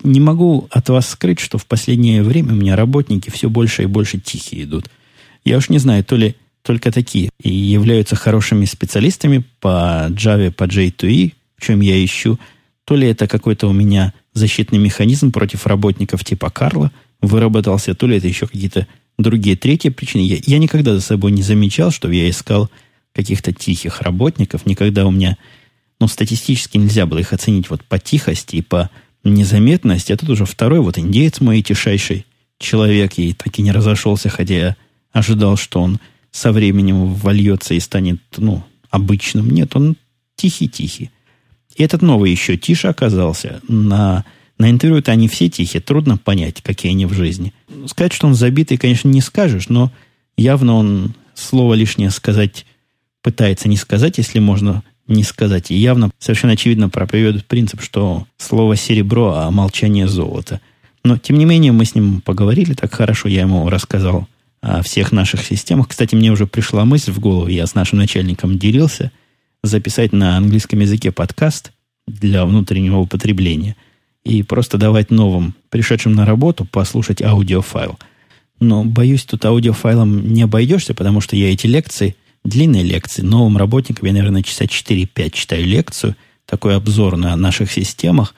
[0.03, 3.87] Не могу от вас скрыть, что в последнее время у меня работники все больше и
[3.87, 4.87] больше тихие идут.
[5.45, 10.65] Я уж не знаю, то ли только такие и являются хорошими специалистами по Java, по
[10.65, 12.39] J2E, в чем я ищу,
[12.85, 18.17] то ли это какой-то у меня защитный механизм против работников типа Карла– выработался, то ли
[18.17, 18.87] это еще какие-то
[19.23, 20.23] другие третьи причины.
[20.23, 22.71] Я, я никогда за собой не замечал, чтобы я искал
[23.13, 24.67] каких-то тихих работников.
[24.67, 25.37] Никогда у меня,
[25.99, 28.91] ну, статистически нельзя было их оценить вот по тихости и по
[29.25, 30.13] незаметности.
[30.13, 32.27] А тут уже второй, вот индеец мой тишайший
[32.59, 34.77] человек, и так и не разошелся, хотя я
[35.13, 35.99] ожидал, что он
[36.31, 39.51] со временем вольется и станет, ну, обычным.
[39.51, 39.97] Нет, он
[40.37, 41.11] тихий-тихий.
[41.77, 44.25] И этот новый еще тише оказался на
[44.61, 47.55] на интервью-то они все тихие, трудно понять, какие они в жизни.
[47.87, 49.91] Сказать, что он забитый, конечно, не скажешь, но
[50.37, 52.67] явно он слово лишнее сказать
[53.23, 55.71] пытается не сказать, если можно не сказать.
[55.71, 60.61] И явно, совершенно очевидно, проповедует принцип, что слово серебро, а молчание золото.
[61.05, 64.29] Но, тем не менее, мы с ним поговорили так хорошо, я ему рассказал
[64.61, 65.89] о всех наших системах.
[65.89, 69.11] Кстати, мне уже пришла мысль в голову, я с нашим начальником делился,
[69.63, 71.73] записать на английском языке подкаст
[72.07, 73.75] для внутреннего употребления–
[74.25, 77.99] и просто давать новым, пришедшим на работу, послушать аудиофайл.
[78.59, 84.07] Но, боюсь, тут аудиофайлом не обойдешься, потому что я эти лекции, длинные лекции, новым работникам,
[84.07, 88.35] я, наверное, часа 4-5 читаю лекцию, такой обзор на наших системах,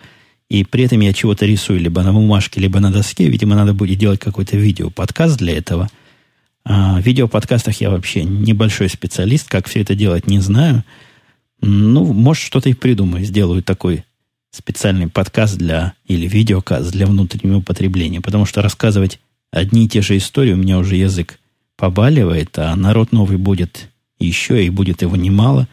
[0.49, 3.27] и при этом я чего-то рисую либо на бумажке, либо на доске.
[3.27, 5.89] Видимо, надо будет делать какой-то видео-подкаст для этого.
[6.65, 10.85] А в видеоподкастах я вообще небольшой специалист, как все это делать, не знаю.
[11.63, 14.05] Ну, может, что-то и придумаю, сделаю такой
[14.53, 19.19] специальный подкаст для, или видеокаст для внутреннего употребления, потому что рассказывать
[19.51, 21.39] одни и те же истории у меня уже язык
[21.77, 23.89] побаливает, а народ новый будет
[24.19, 25.67] еще, и будет его немало.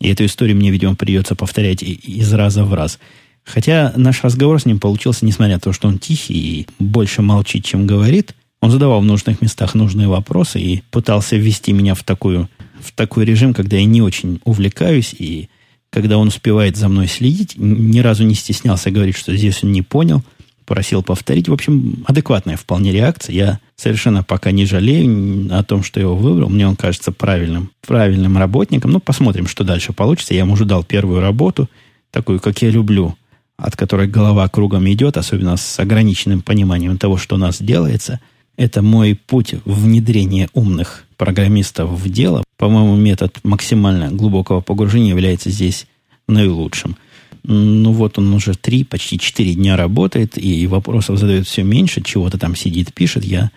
[0.00, 2.98] И эту историю мне, видимо, придется повторять из раза в раз.
[3.44, 7.64] Хотя наш разговор с ним получился, несмотря на то, что он тихий и больше молчит,
[7.64, 12.48] чем говорит, он задавал в нужных местах нужные вопросы и пытался ввести меня в, такую,
[12.80, 15.48] в такой режим, когда я не очень увлекаюсь и
[15.92, 19.82] когда он успевает за мной следить, ни разу не стеснялся говорить, что здесь он не
[19.82, 20.22] понял,
[20.64, 21.48] просил повторить.
[21.48, 23.34] В общем, адекватная вполне реакция.
[23.34, 26.48] Я совершенно пока не жалею о том, что его выбрал.
[26.48, 28.90] Мне он кажется правильным, правильным работником.
[28.90, 30.32] Ну, посмотрим, что дальше получится.
[30.32, 31.68] Я ему уже дал первую работу,
[32.10, 33.14] такую, как я люблю,
[33.58, 38.18] от которой голова кругом идет, особенно с ограниченным пониманием того, что у нас делается.
[38.56, 42.44] Это мой путь внедрения умных программистов в дело.
[42.58, 45.86] По-моему, метод максимально глубокого погружения является здесь
[46.28, 46.96] наилучшим.
[47.44, 52.38] Ну вот он уже три, почти четыре дня работает, и вопросов задает все меньше, чего-то
[52.38, 53.24] там сидит, пишет.
[53.24, 53.50] Я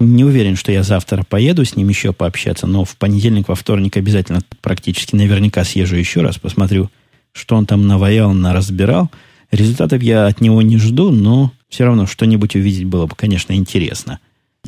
[0.00, 3.96] не уверен, что я завтра поеду с ним еще пообщаться, но в понедельник, во вторник
[3.96, 6.90] обязательно практически наверняка съезжу еще раз, посмотрю,
[7.32, 9.10] что он там наваял, наразбирал.
[9.50, 14.18] Результатов я от него не жду, но все равно что-нибудь увидеть было бы, конечно, интересно.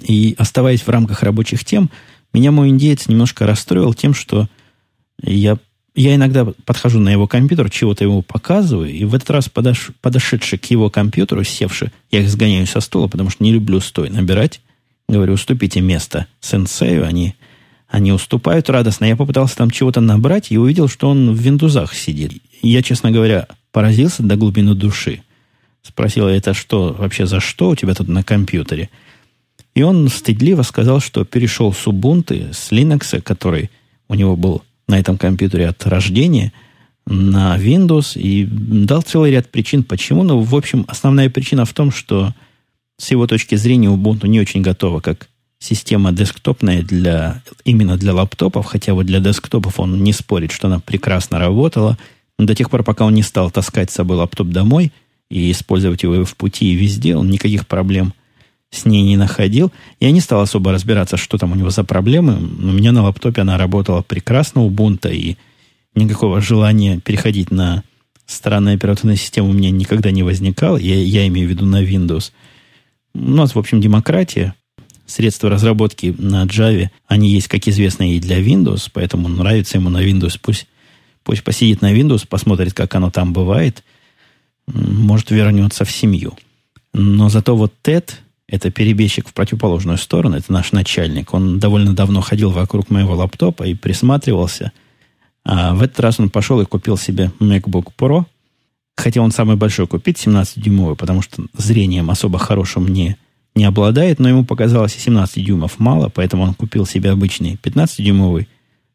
[0.03, 1.91] И оставаясь в рамках рабочих тем,
[2.33, 4.49] меня мой индеец немножко расстроил тем, что
[5.23, 5.59] я,
[5.95, 10.59] я иногда подхожу на его компьютер, чего-то ему показываю, и в этот раз подош, подошедший
[10.59, 14.61] к его компьютеру, севший, я их сгоняю со стула, потому что не люблю стой набирать.
[15.09, 17.35] Говорю, уступите место сенсею, они,
[17.89, 19.07] они уступают радостно.
[19.07, 22.41] Я попытался там чего-то набрать и увидел, что он в виндузах сидит.
[22.63, 25.23] Я, честно говоря, поразился до глубины души.
[25.83, 28.91] Спросил, это что, вообще за что у тебя тут на компьютере?
[29.75, 33.71] И он стыдливо сказал, что перешел с Ubuntu, с Linux, который
[34.09, 36.53] у него был на этом компьютере от рождения,
[37.07, 40.23] на Windows, и дал целый ряд причин, почему.
[40.23, 42.35] Но, в общем, основная причина в том, что
[42.99, 45.29] с его точки зрения Ubuntu не очень готова как
[45.61, 50.81] система десктопная для, именно для лаптопов, хотя вот для десктопов он не спорит, что она
[50.81, 51.99] прекрасно работала,
[52.39, 54.93] до тех пор, пока он не стал таскать с собой лаптоп домой
[55.31, 58.15] и использовать его в пути и везде, он никаких проблем
[58.71, 59.73] с ней не находил.
[59.99, 62.37] Я не стал особо разбираться, что там у него за проблемы.
[62.37, 65.37] У меня на лаптопе она работала прекрасно, Ubuntu, и
[65.95, 67.83] никакого желания переходить на
[68.27, 70.77] странную операционную систему у меня никогда не возникало.
[70.77, 72.31] Я, я имею в виду на Windows.
[73.15, 74.55] У нас, в общем, демократия.
[75.07, 80.05] Средства разработки на Java, они есть, как известно, и для Windows, поэтому нравится ему на
[80.05, 80.39] Windows.
[80.41, 80.69] Пусть,
[81.25, 83.83] пусть посидит на Windows, посмотрит, как оно там бывает.
[84.69, 86.35] Может, вернется в семью.
[86.93, 88.13] Но зато вот TED,
[88.51, 91.33] это перебежчик в противоположную сторону, это наш начальник.
[91.33, 94.73] Он довольно давно ходил вокруг моего лаптопа и присматривался.
[95.45, 98.25] А в этот раз он пошел и купил себе MacBook Pro.
[98.97, 103.17] Хотя он самый большой купить, 17-дюймовый, потому что зрением особо хорошим не,
[103.55, 108.49] не обладает, но ему показалось 17 дюймов мало, поэтому он купил себе обычный 15-дюймовый,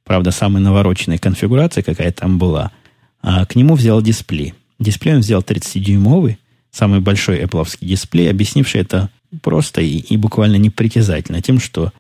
[0.04, 2.72] правда, самой навороченной конфигурации, какая там была,
[3.22, 4.54] а к нему взял дисплей.
[4.80, 6.38] Дисплей он взял 30-дюймовый,
[6.72, 9.10] самый большой Apple дисплей, объяснивший это
[9.42, 11.92] просто и, и буквально непритязательно тем, что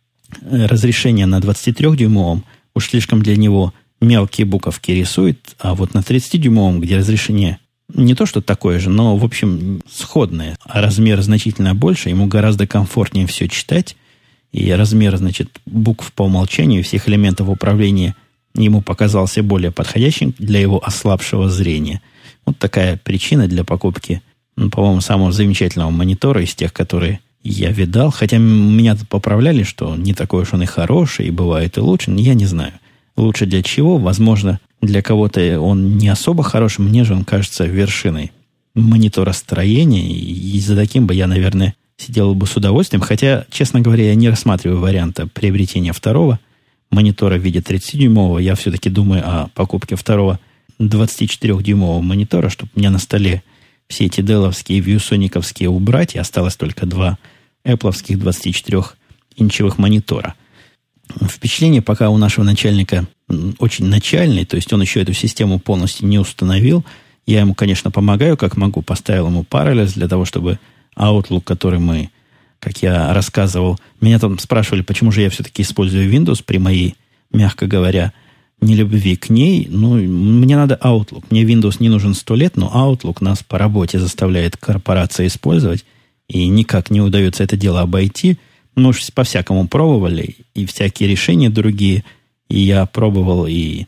[0.41, 6.79] э, разрешение на 23-дюймовом уж слишком для него мелкие буковки рисует, а вот на 30-дюймовом,
[6.79, 7.59] где разрешение
[7.93, 12.67] не то, что такое же, но, в общем, сходное, а размер значительно больше, ему гораздо
[12.67, 13.95] комфортнее все читать,
[14.51, 18.15] и размер, значит, букв по умолчанию всех элементов управления
[18.55, 22.01] ему показался более подходящим для его ослабшего зрения.
[22.45, 24.21] Вот такая причина для покупки,
[24.55, 28.11] ну, по-моему, самого замечательного монитора из тех, которые я видал.
[28.11, 32.33] Хотя меня поправляли, что не такой уж он и хороший, и бывает и лучше, я
[32.33, 32.73] не знаю.
[33.15, 33.97] Лучше для чего?
[33.97, 38.31] Возможно, для кого-то он не особо хороший, мне же он кажется вершиной
[38.73, 43.01] мониторостроения, и за таким бы я, наверное, сидел бы с удовольствием.
[43.01, 46.39] Хотя, честно говоря, я не рассматриваю варианта приобретения второго
[46.91, 48.39] монитора в виде 30-дюймового.
[48.39, 50.39] Я все-таки думаю о покупке второго
[50.79, 53.43] 24-дюймового монитора, чтобы у меня на столе
[53.87, 57.17] все эти деловские, вьюсониковские убрать, и осталось только два
[57.65, 60.35] Apple 24-инчевых монитора–
[61.29, 63.05] Впечатление пока у нашего начальника
[63.59, 66.83] очень начальный, то есть он еще эту систему полностью не установил.
[67.25, 68.81] Я ему, конечно, помогаю, как могу.
[68.81, 70.59] Поставил ему параллель для того, чтобы
[70.97, 72.09] Outlook, который мы,
[72.59, 76.95] как я рассказывал, меня там спрашивали, почему же я все-таки использую Windows при моей,
[77.31, 78.13] мягко говоря,
[78.61, 79.67] нелюбви к ней.
[79.69, 81.25] Ну, мне надо Outlook.
[81.29, 85.85] Мне Windows не нужен сто лет, но Outlook нас по работе заставляет корпорация использовать,
[86.27, 88.37] и никак не удается это дело обойти–
[88.75, 92.03] мы уж по-всякому пробовали, и всякие решения другие.
[92.49, 93.85] И я пробовал и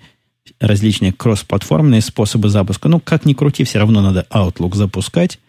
[0.60, 2.88] различные кроссплатформенные способы запуска.
[2.88, 5.40] Ну, как ни крути, все равно надо Outlook запускать.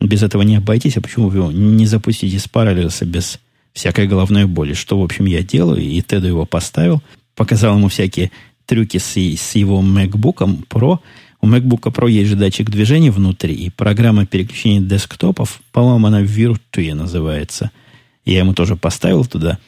[0.00, 0.96] Без этого не обойтись.
[0.96, 3.38] А почему вы не запустите из параллеса без
[3.72, 4.74] всякой головной боли?
[4.74, 5.80] Что, в общем, я делаю.
[5.80, 7.00] И Теду его поставил.
[7.36, 8.32] Показал ему всякие
[8.68, 10.98] трюки с, с его MacBook Pro.
[11.40, 13.54] У MacBook Pro есть же датчик движения внутри.
[13.54, 17.72] И программа переключения десктопов, по-моему, она Virtue называется–
[18.28, 19.58] я ему тоже поставил туда,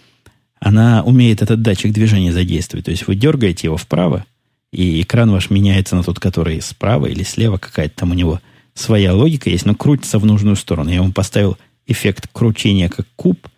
[0.61, 2.85] она умеет этот датчик движения задействовать.
[2.85, 4.27] То есть вы дергаете его вправо,
[4.71, 8.41] и экран ваш меняется на тот, который справа или слева, какая-то там у него
[8.75, 10.91] своя логика есть, но крутится в нужную сторону.
[10.91, 13.49] Я ему поставил эффект кручения как куб,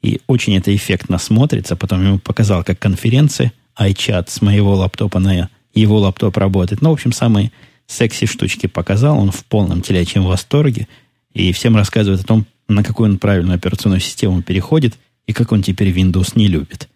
[0.00, 1.76] и очень это эффектно смотрится.
[1.76, 6.82] Потом ему показал, как конференция iChat с моего лаптопа на его лаптоп работает.
[6.82, 7.52] Ну, в общем, самые
[7.86, 9.18] секси штучки показал.
[9.18, 10.88] Он в полном телячьем восторге.
[11.32, 15.62] И всем рассказывает о том, на какую он правильную операционную систему переходит и как он
[15.62, 16.88] теперь Windows не любит.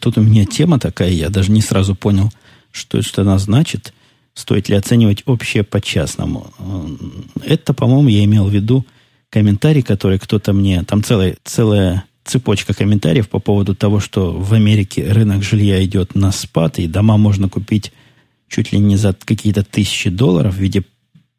[0.00, 2.30] Тут у меня тема такая, я даже не сразу понял,
[2.70, 3.94] что это она значит.
[4.34, 6.52] Стоит ли оценивать общее по-частному?
[7.44, 8.86] Это, по-моему, я имел в виду
[9.30, 10.82] комментарий, который кто-то мне...
[10.84, 16.32] Там целая, целая цепочка комментариев по поводу того, что в Америке рынок жилья идет на
[16.32, 17.92] спад, и дома можно купить
[18.48, 20.84] чуть ли не за какие-то тысячи долларов в виде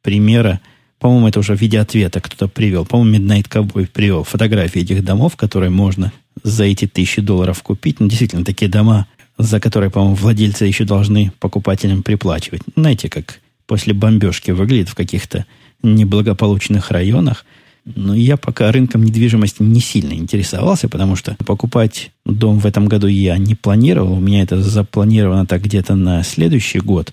[0.02, 0.62] примера
[1.02, 2.86] по-моему, это уже в виде ответа кто-то привел.
[2.86, 6.14] По-моему, Midnight Cowboy привел фотографии этих домов, которые можно
[6.44, 8.00] за эти тысячи долларов купить.
[8.00, 9.08] Ну, действительно, такие дома,
[9.40, 12.62] за которые, по-моему, владельцы еще должны покупателям приплачивать.
[12.76, 15.48] Знаете, как после бомбежки выглядит в каких-то
[15.82, 17.46] неблагополучных районах.
[17.84, 23.08] Но я пока рынком недвижимости не сильно интересовался, потому что покупать дом в этом году
[23.08, 24.14] я не планировал.
[24.14, 27.12] У меня это запланировано так где-то на следующий год.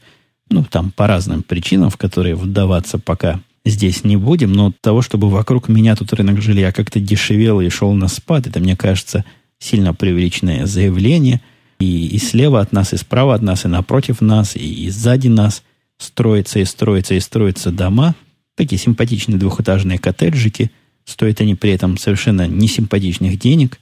[0.50, 5.28] Ну, там по разным причинам, в которые вдаваться пока здесь не будем, но того, чтобы
[5.28, 9.24] вокруг меня тут рынок жилья как-то дешевел и шел на спад, это, мне кажется,
[9.58, 11.40] сильно преувеличенное заявление.
[11.78, 15.28] И, и слева от нас, и справа от нас, и напротив нас, и, и сзади
[15.28, 15.62] нас
[15.98, 18.14] строятся и строятся и строятся дома.
[18.58, 20.72] Такие симпатичные двухэтажные коттеджики.
[21.04, 23.78] Стоят они при этом совершенно несимпатичных денег.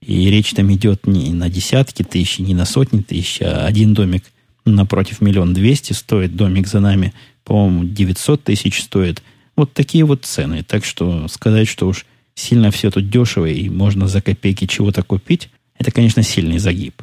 [0.00, 4.24] И речь там идет не на десятки тысяч, не на сотни тысяч, а один домик
[4.64, 7.12] напротив миллион двести стоит домик за нами
[7.46, 9.22] по-моему, 900 тысяч стоит.
[9.54, 10.64] Вот такие вот цены.
[10.64, 12.04] Так что сказать, что уж
[12.34, 15.48] сильно все тут дешево и можно за копейки чего-то купить,
[15.78, 17.02] это, конечно, сильный загиб.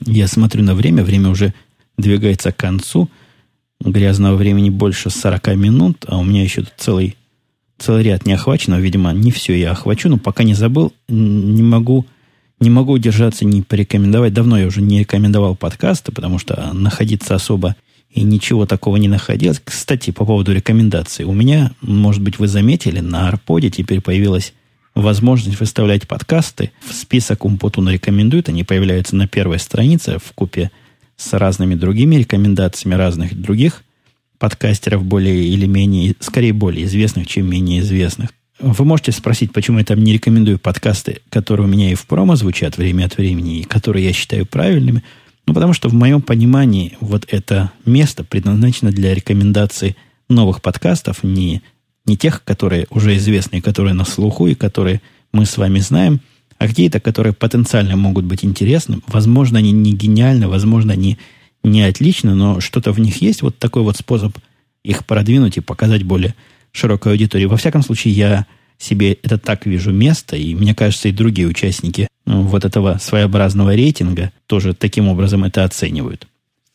[0.00, 1.52] Я смотрю на время, время уже
[1.98, 3.10] двигается к концу.
[3.80, 7.16] Грязного времени больше 40 минут, а у меня еще тут целый,
[7.78, 8.80] целый ряд не охвачено.
[8.80, 12.06] Видимо, не все я охвачу, но пока не забыл, не могу,
[12.58, 14.32] не могу удержаться, не порекомендовать.
[14.32, 17.76] Давно я уже не рекомендовал подкасты, потому что находиться особо
[18.10, 19.60] и ничего такого не находилось.
[19.62, 21.26] Кстати, по поводу рекомендаций.
[21.26, 24.54] У меня, может быть, вы заметили, на Арподе теперь появилась
[24.94, 26.72] возможность выставлять подкасты.
[26.80, 28.48] В список Умпутун рекомендует.
[28.48, 30.70] Они появляются на первой странице в купе
[31.16, 33.82] с разными другими рекомендациями разных других
[34.38, 38.30] подкастеров, более или менее, скорее более известных, чем менее известных.
[38.58, 42.36] Вы можете спросить, почему я там не рекомендую подкасты, которые у меня и в промо
[42.36, 45.02] звучат время от времени, и которые я считаю правильными.
[45.46, 49.94] Ну, потому что в моем понимании вот это место предназначено для рекомендации
[50.28, 51.62] новых подкастов, не,
[52.04, 55.02] не тех, которые уже известны, которые на слуху и которые
[55.32, 56.20] мы с вами знаем,
[56.58, 59.00] а какие-то, которые потенциально могут быть интересны.
[59.06, 61.18] Возможно, они не гениальны, возможно, они
[61.62, 63.42] не отличны, но что-то в них есть.
[63.42, 64.36] Вот такой вот способ
[64.84, 66.34] их продвинуть и показать более
[66.72, 67.46] широкой аудитории.
[67.46, 68.46] Во всяком случае, я
[68.78, 73.74] себе это так вижу место, и мне кажется, и другие участники ну, вот этого своеобразного
[73.74, 76.26] рейтинга тоже таким образом это оценивают.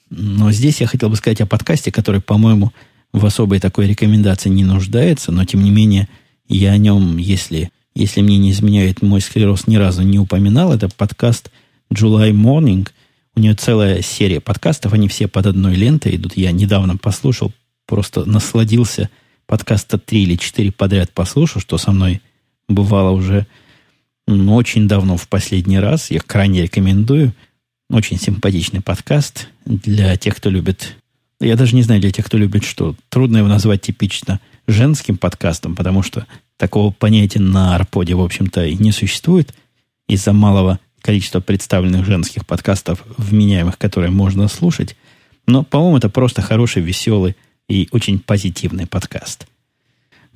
[0.10, 2.72] Но здесь я хотел бы сказать о подкасте, который, по-моему,
[3.14, 6.08] в особой такой рекомендации не нуждается, но тем не менее
[6.48, 10.74] я о нем, если, если мне не изменяет мой склероз, ни разу не упоминал.
[10.74, 11.52] Это подкаст
[11.94, 12.88] July Morning.
[13.36, 16.36] У нее целая серия подкастов, они все под одной лентой идут.
[16.36, 17.52] Я недавно послушал,
[17.86, 19.10] просто насладился–
[19.52, 22.22] подкаста три или четыре подряд послушал, что со мной
[22.70, 23.48] бывало уже
[24.26, 26.10] ну, очень давно в последний раз.
[26.10, 27.34] Я крайне рекомендую.
[27.89, 30.96] Очень симпатичный подкаст для тех, кто любит...
[31.42, 32.96] Я даже не знаю, для тех, кто любит что.
[33.10, 36.26] Трудно его назвать типично женским подкастом, потому что
[36.62, 39.51] такого понятия на Арподе, в общем-то, и не существует
[40.07, 44.95] из-за малого количества представленных женских подкастов, вменяемых, которые можно слушать.
[45.47, 47.36] Но, по-моему, это просто хороший, веселый
[47.68, 49.47] и очень позитивный подкаст.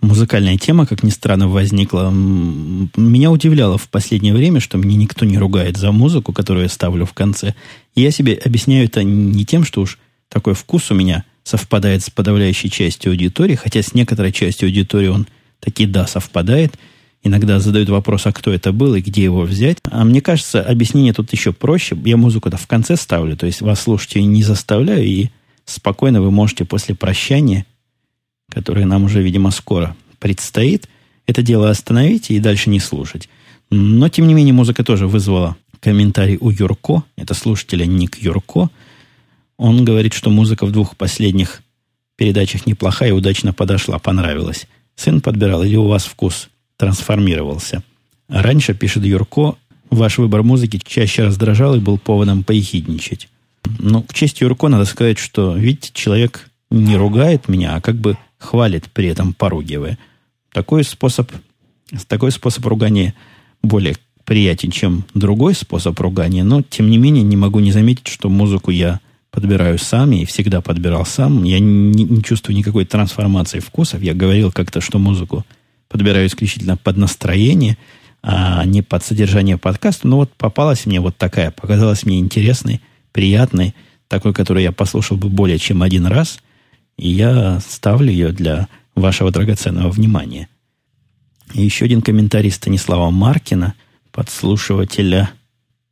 [0.01, 2.09] Музыкальная тема, как ни странно, возникла.
[2.09, 7.05] Меня удивляло в последнее время, что мне никто не ругает за музыку, которую я ставлю
[7.05, 7.53] в конце.
[7.93, 9.99] И я себе объясняю это не тем, что уж
[10.29, 15.27] такой вкус у меня совпадает с подавляющей частью аудитории, хотя с некоторой частью аудитории он
[15.65, 16.77] таки да, совпадает.
[17.23, 19.79] Иногда задают вопрос, а кто это был и где его взять.
[19.83, 21.97] А мне кажется, объяснение тут еще проще.
[22.05, 25.29] Я музыку-то в конце ставлю, то есть вас слушать не заставляю, и
[25.65, 27.65] спокойно вы можете после прощания,
[28.51, 30.87] которое нам уже, видимо, скоро предстоит,
[31.25, 33.27] это дело остановить и дальше не слушать.
[33.71, 38.69] Но, тем не менее, музыка тоже вызвала комментарий у Юрко, это слушателя Ник Юрко.
[39.57, 41.63] Он говорит, что музыка в двух последних
[42.17, 44.67] передачах неплохая и удачно подошла, понравилась.
[44.95, 47.83] Сын подбирал или у вас вкус трансформировался?
[48.27, 49.55] раньше, пишет Юрко,
[49.89, 53.29] ваш выбор музыки чаще раздражал и был поводом поехидничать.
[53.79, 58.17] Ну, к чести Юрко надо сказать, что, видите, человек не ругает меня, а как бы
[58.37, 59.97] хвалит при этом поругивая.
[60.51, 61.31] Такой способ,
[62.07, 63.13] такой способ ругания
[63.63, 68.29] более приятен, чем другой способ ругания, но, тем не менее, не могу не заметить, что
[68.29, 68.99] музыку я
[69.35, 71.43] подбираю сам и всегда подбирал сам.
[71.43, 74.01] Я не, не чувствую никакой трансформации вкусов.
[74.01, 75.45] Я говорил как-то, что музыку
[75.89, 77.77] подбираю исключительно под настроение,
[78.23, 80.07] а не под содержание подкаста.
[80.07, 82.81] Но вот попалась мне вот такая, показалась мне интересной–
[83.15, 83.73] приятной,
[84.09, 86.39] такой, которую я послушал бы более чем один раз,
[86.97, 90.49] и я ставлю ее для вашего драгоценного внимания.
[91.53, 93.73] И еще один комментарий Станислава Маркина,
[94.11, 95.29] подслушивателя,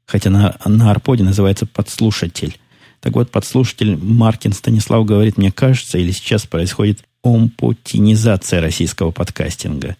[0.06, 2.58] хотя на, на Арподе называется подслушатель.
[3.04, 9.97] Так вот, подслушатель Маркин Станислав говорит, мне кажется, или сейчас происходит омпутинизация российского подкастинга.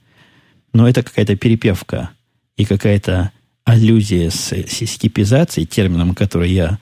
[0.72, 2.12] Но это какая-то перепевка
[2.56, 3.32] и какая-то
[3.66, 6.80] аллюзия с сискипизацией, термином, который я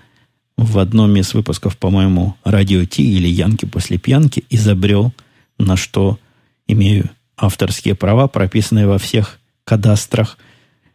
[0.57, 5.11] в одном из выпусков, по-моему, радио Ти или Янки после пьянки изобрел,
[5.57, 6.19] на что
[6.67, 10.37] имею авторские права, прописанные во всех кадастрах.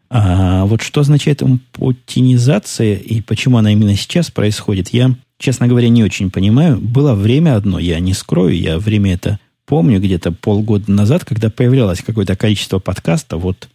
[0.09, 1.43] А вот что означает
[1.73, 6.79] путинизация и почему она именно сейчас происходит, я, честно говоря, не очень понимаю.
[6.79, 12.03] Было время одно, я не скрою, я время это помню где-то полгода назад, когда появлялось
[12.03, 13.69] какое-то количество подкастов, вот,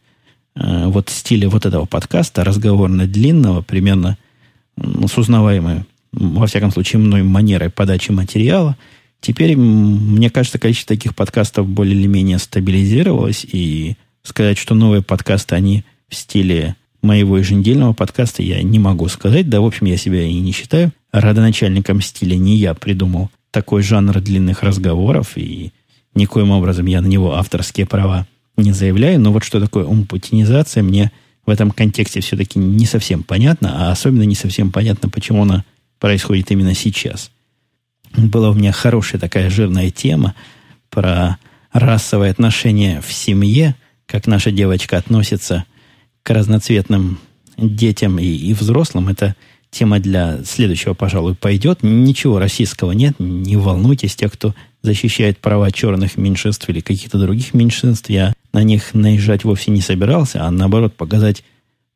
[0.55, 4.17] э, вот в стиле вот этого подкаста, разговорно-длинного, примерно–
[4.77, 8.77] с узнаваемой, во всяком случае, мной манерой подачи материала.
[9.19, 15.55] Теперь, мне кажется, количество таких подкастов более или менее стабилизировалось, и сказать, что новые подкасты,
[15.55, 19.49] они в стиле моего еженедельного подкаста, я не могу сказать.
[19.49, 22.35] Да, в общем, я себя и не считаю родоначальником стиля.
[22.35, 25.71] Не я придумал такой жанр длинных разговоров, и
[26.13, 29.19] никоим образом я на него авторские права не заявляю.
[29.19, 31.11] Но вот что такое умпутинизация, мне
[31.45, 35.63] в этом контексте все-таки не совсем понятно, а особенно не совсем понятно, почему она
[35.99, 37.31] происходит именно сейчас.
[38.15, 40.35] Была у меня хорошая такая жирная тема
[40.89, 41.37] про
[41.71, 45.65] расовые отношения в семье, как наша девочка относится
[46.23, 47.19] к разноцветным
[47.57, 49.09] детям и, и взрослым.
[49.09, 49.35] Это
[49.69, 51.79] тема для следующего, пожалуй, пойдет.
[51.81, 58.09] Ничего российского нет, не волнуйтесь, те, кто защищает права черных меньшинств или каких-то других меньшинств.
[58.09, 61.43] Я на них наезжать вовсе не собирался, а наоборот показать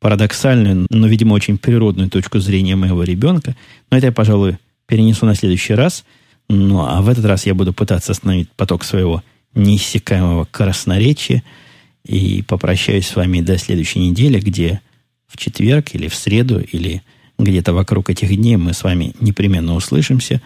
[0.00, 3.56] парадоксальную, но, видимо, очень природную точку зрения моего ребенка.
[3.90, 6.04] Но это я, пожалуй, перенесу на следующий раз.
[6.48, 9.22] Ну, а в этот раз я буду пытаться остановить поток своего
[9.54, 11.42] неиссякаемого красноречия.
[12.06, 14.80] И попрощаюсь с вами до следующей недели, где
[15.26, 17.02] в четверг или в среду или
[17.38, 20.40] где-то вокруг этих дней мы с вами непременно услышимся.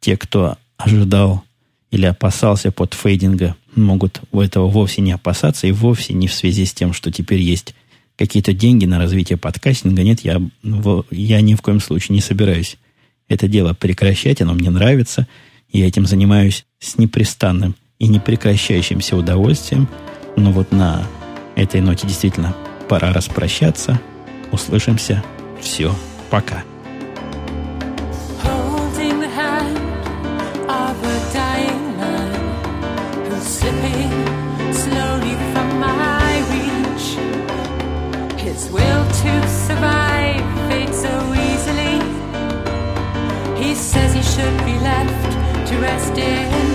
[0.00, 1.44] Те, кто ожидал
[1.90, 6.66] или опасался под фейдинга, могут у этого вовсе не опасаться и вовсе не в связи
[6.66, 7.74] с тем, что теперь есть
[8.16, 10.02] какие-то деньги на развитие подкастинга.
[10.02, 10.40] Нет, я,
[11.10, 12.76] я ни в коем случае не собираюсь
[13.28, 15.26] это дело прекращать, оно мне нравится.
[15.70, 19.88] Я этим занимаюсь с непрестанным и непрекращающимся удовольствием.
[20.36, 21.02] Ну вот на
[21.54, 22.54] этой ноте действительно
[22.88, 24.00] пора распрощаться.
[24.52, 25.22] Услышимся.
[25.60, 25.94] Все.
[26.30, 26.62] Пока.
[44.36, 46.65] Should be left to rest in.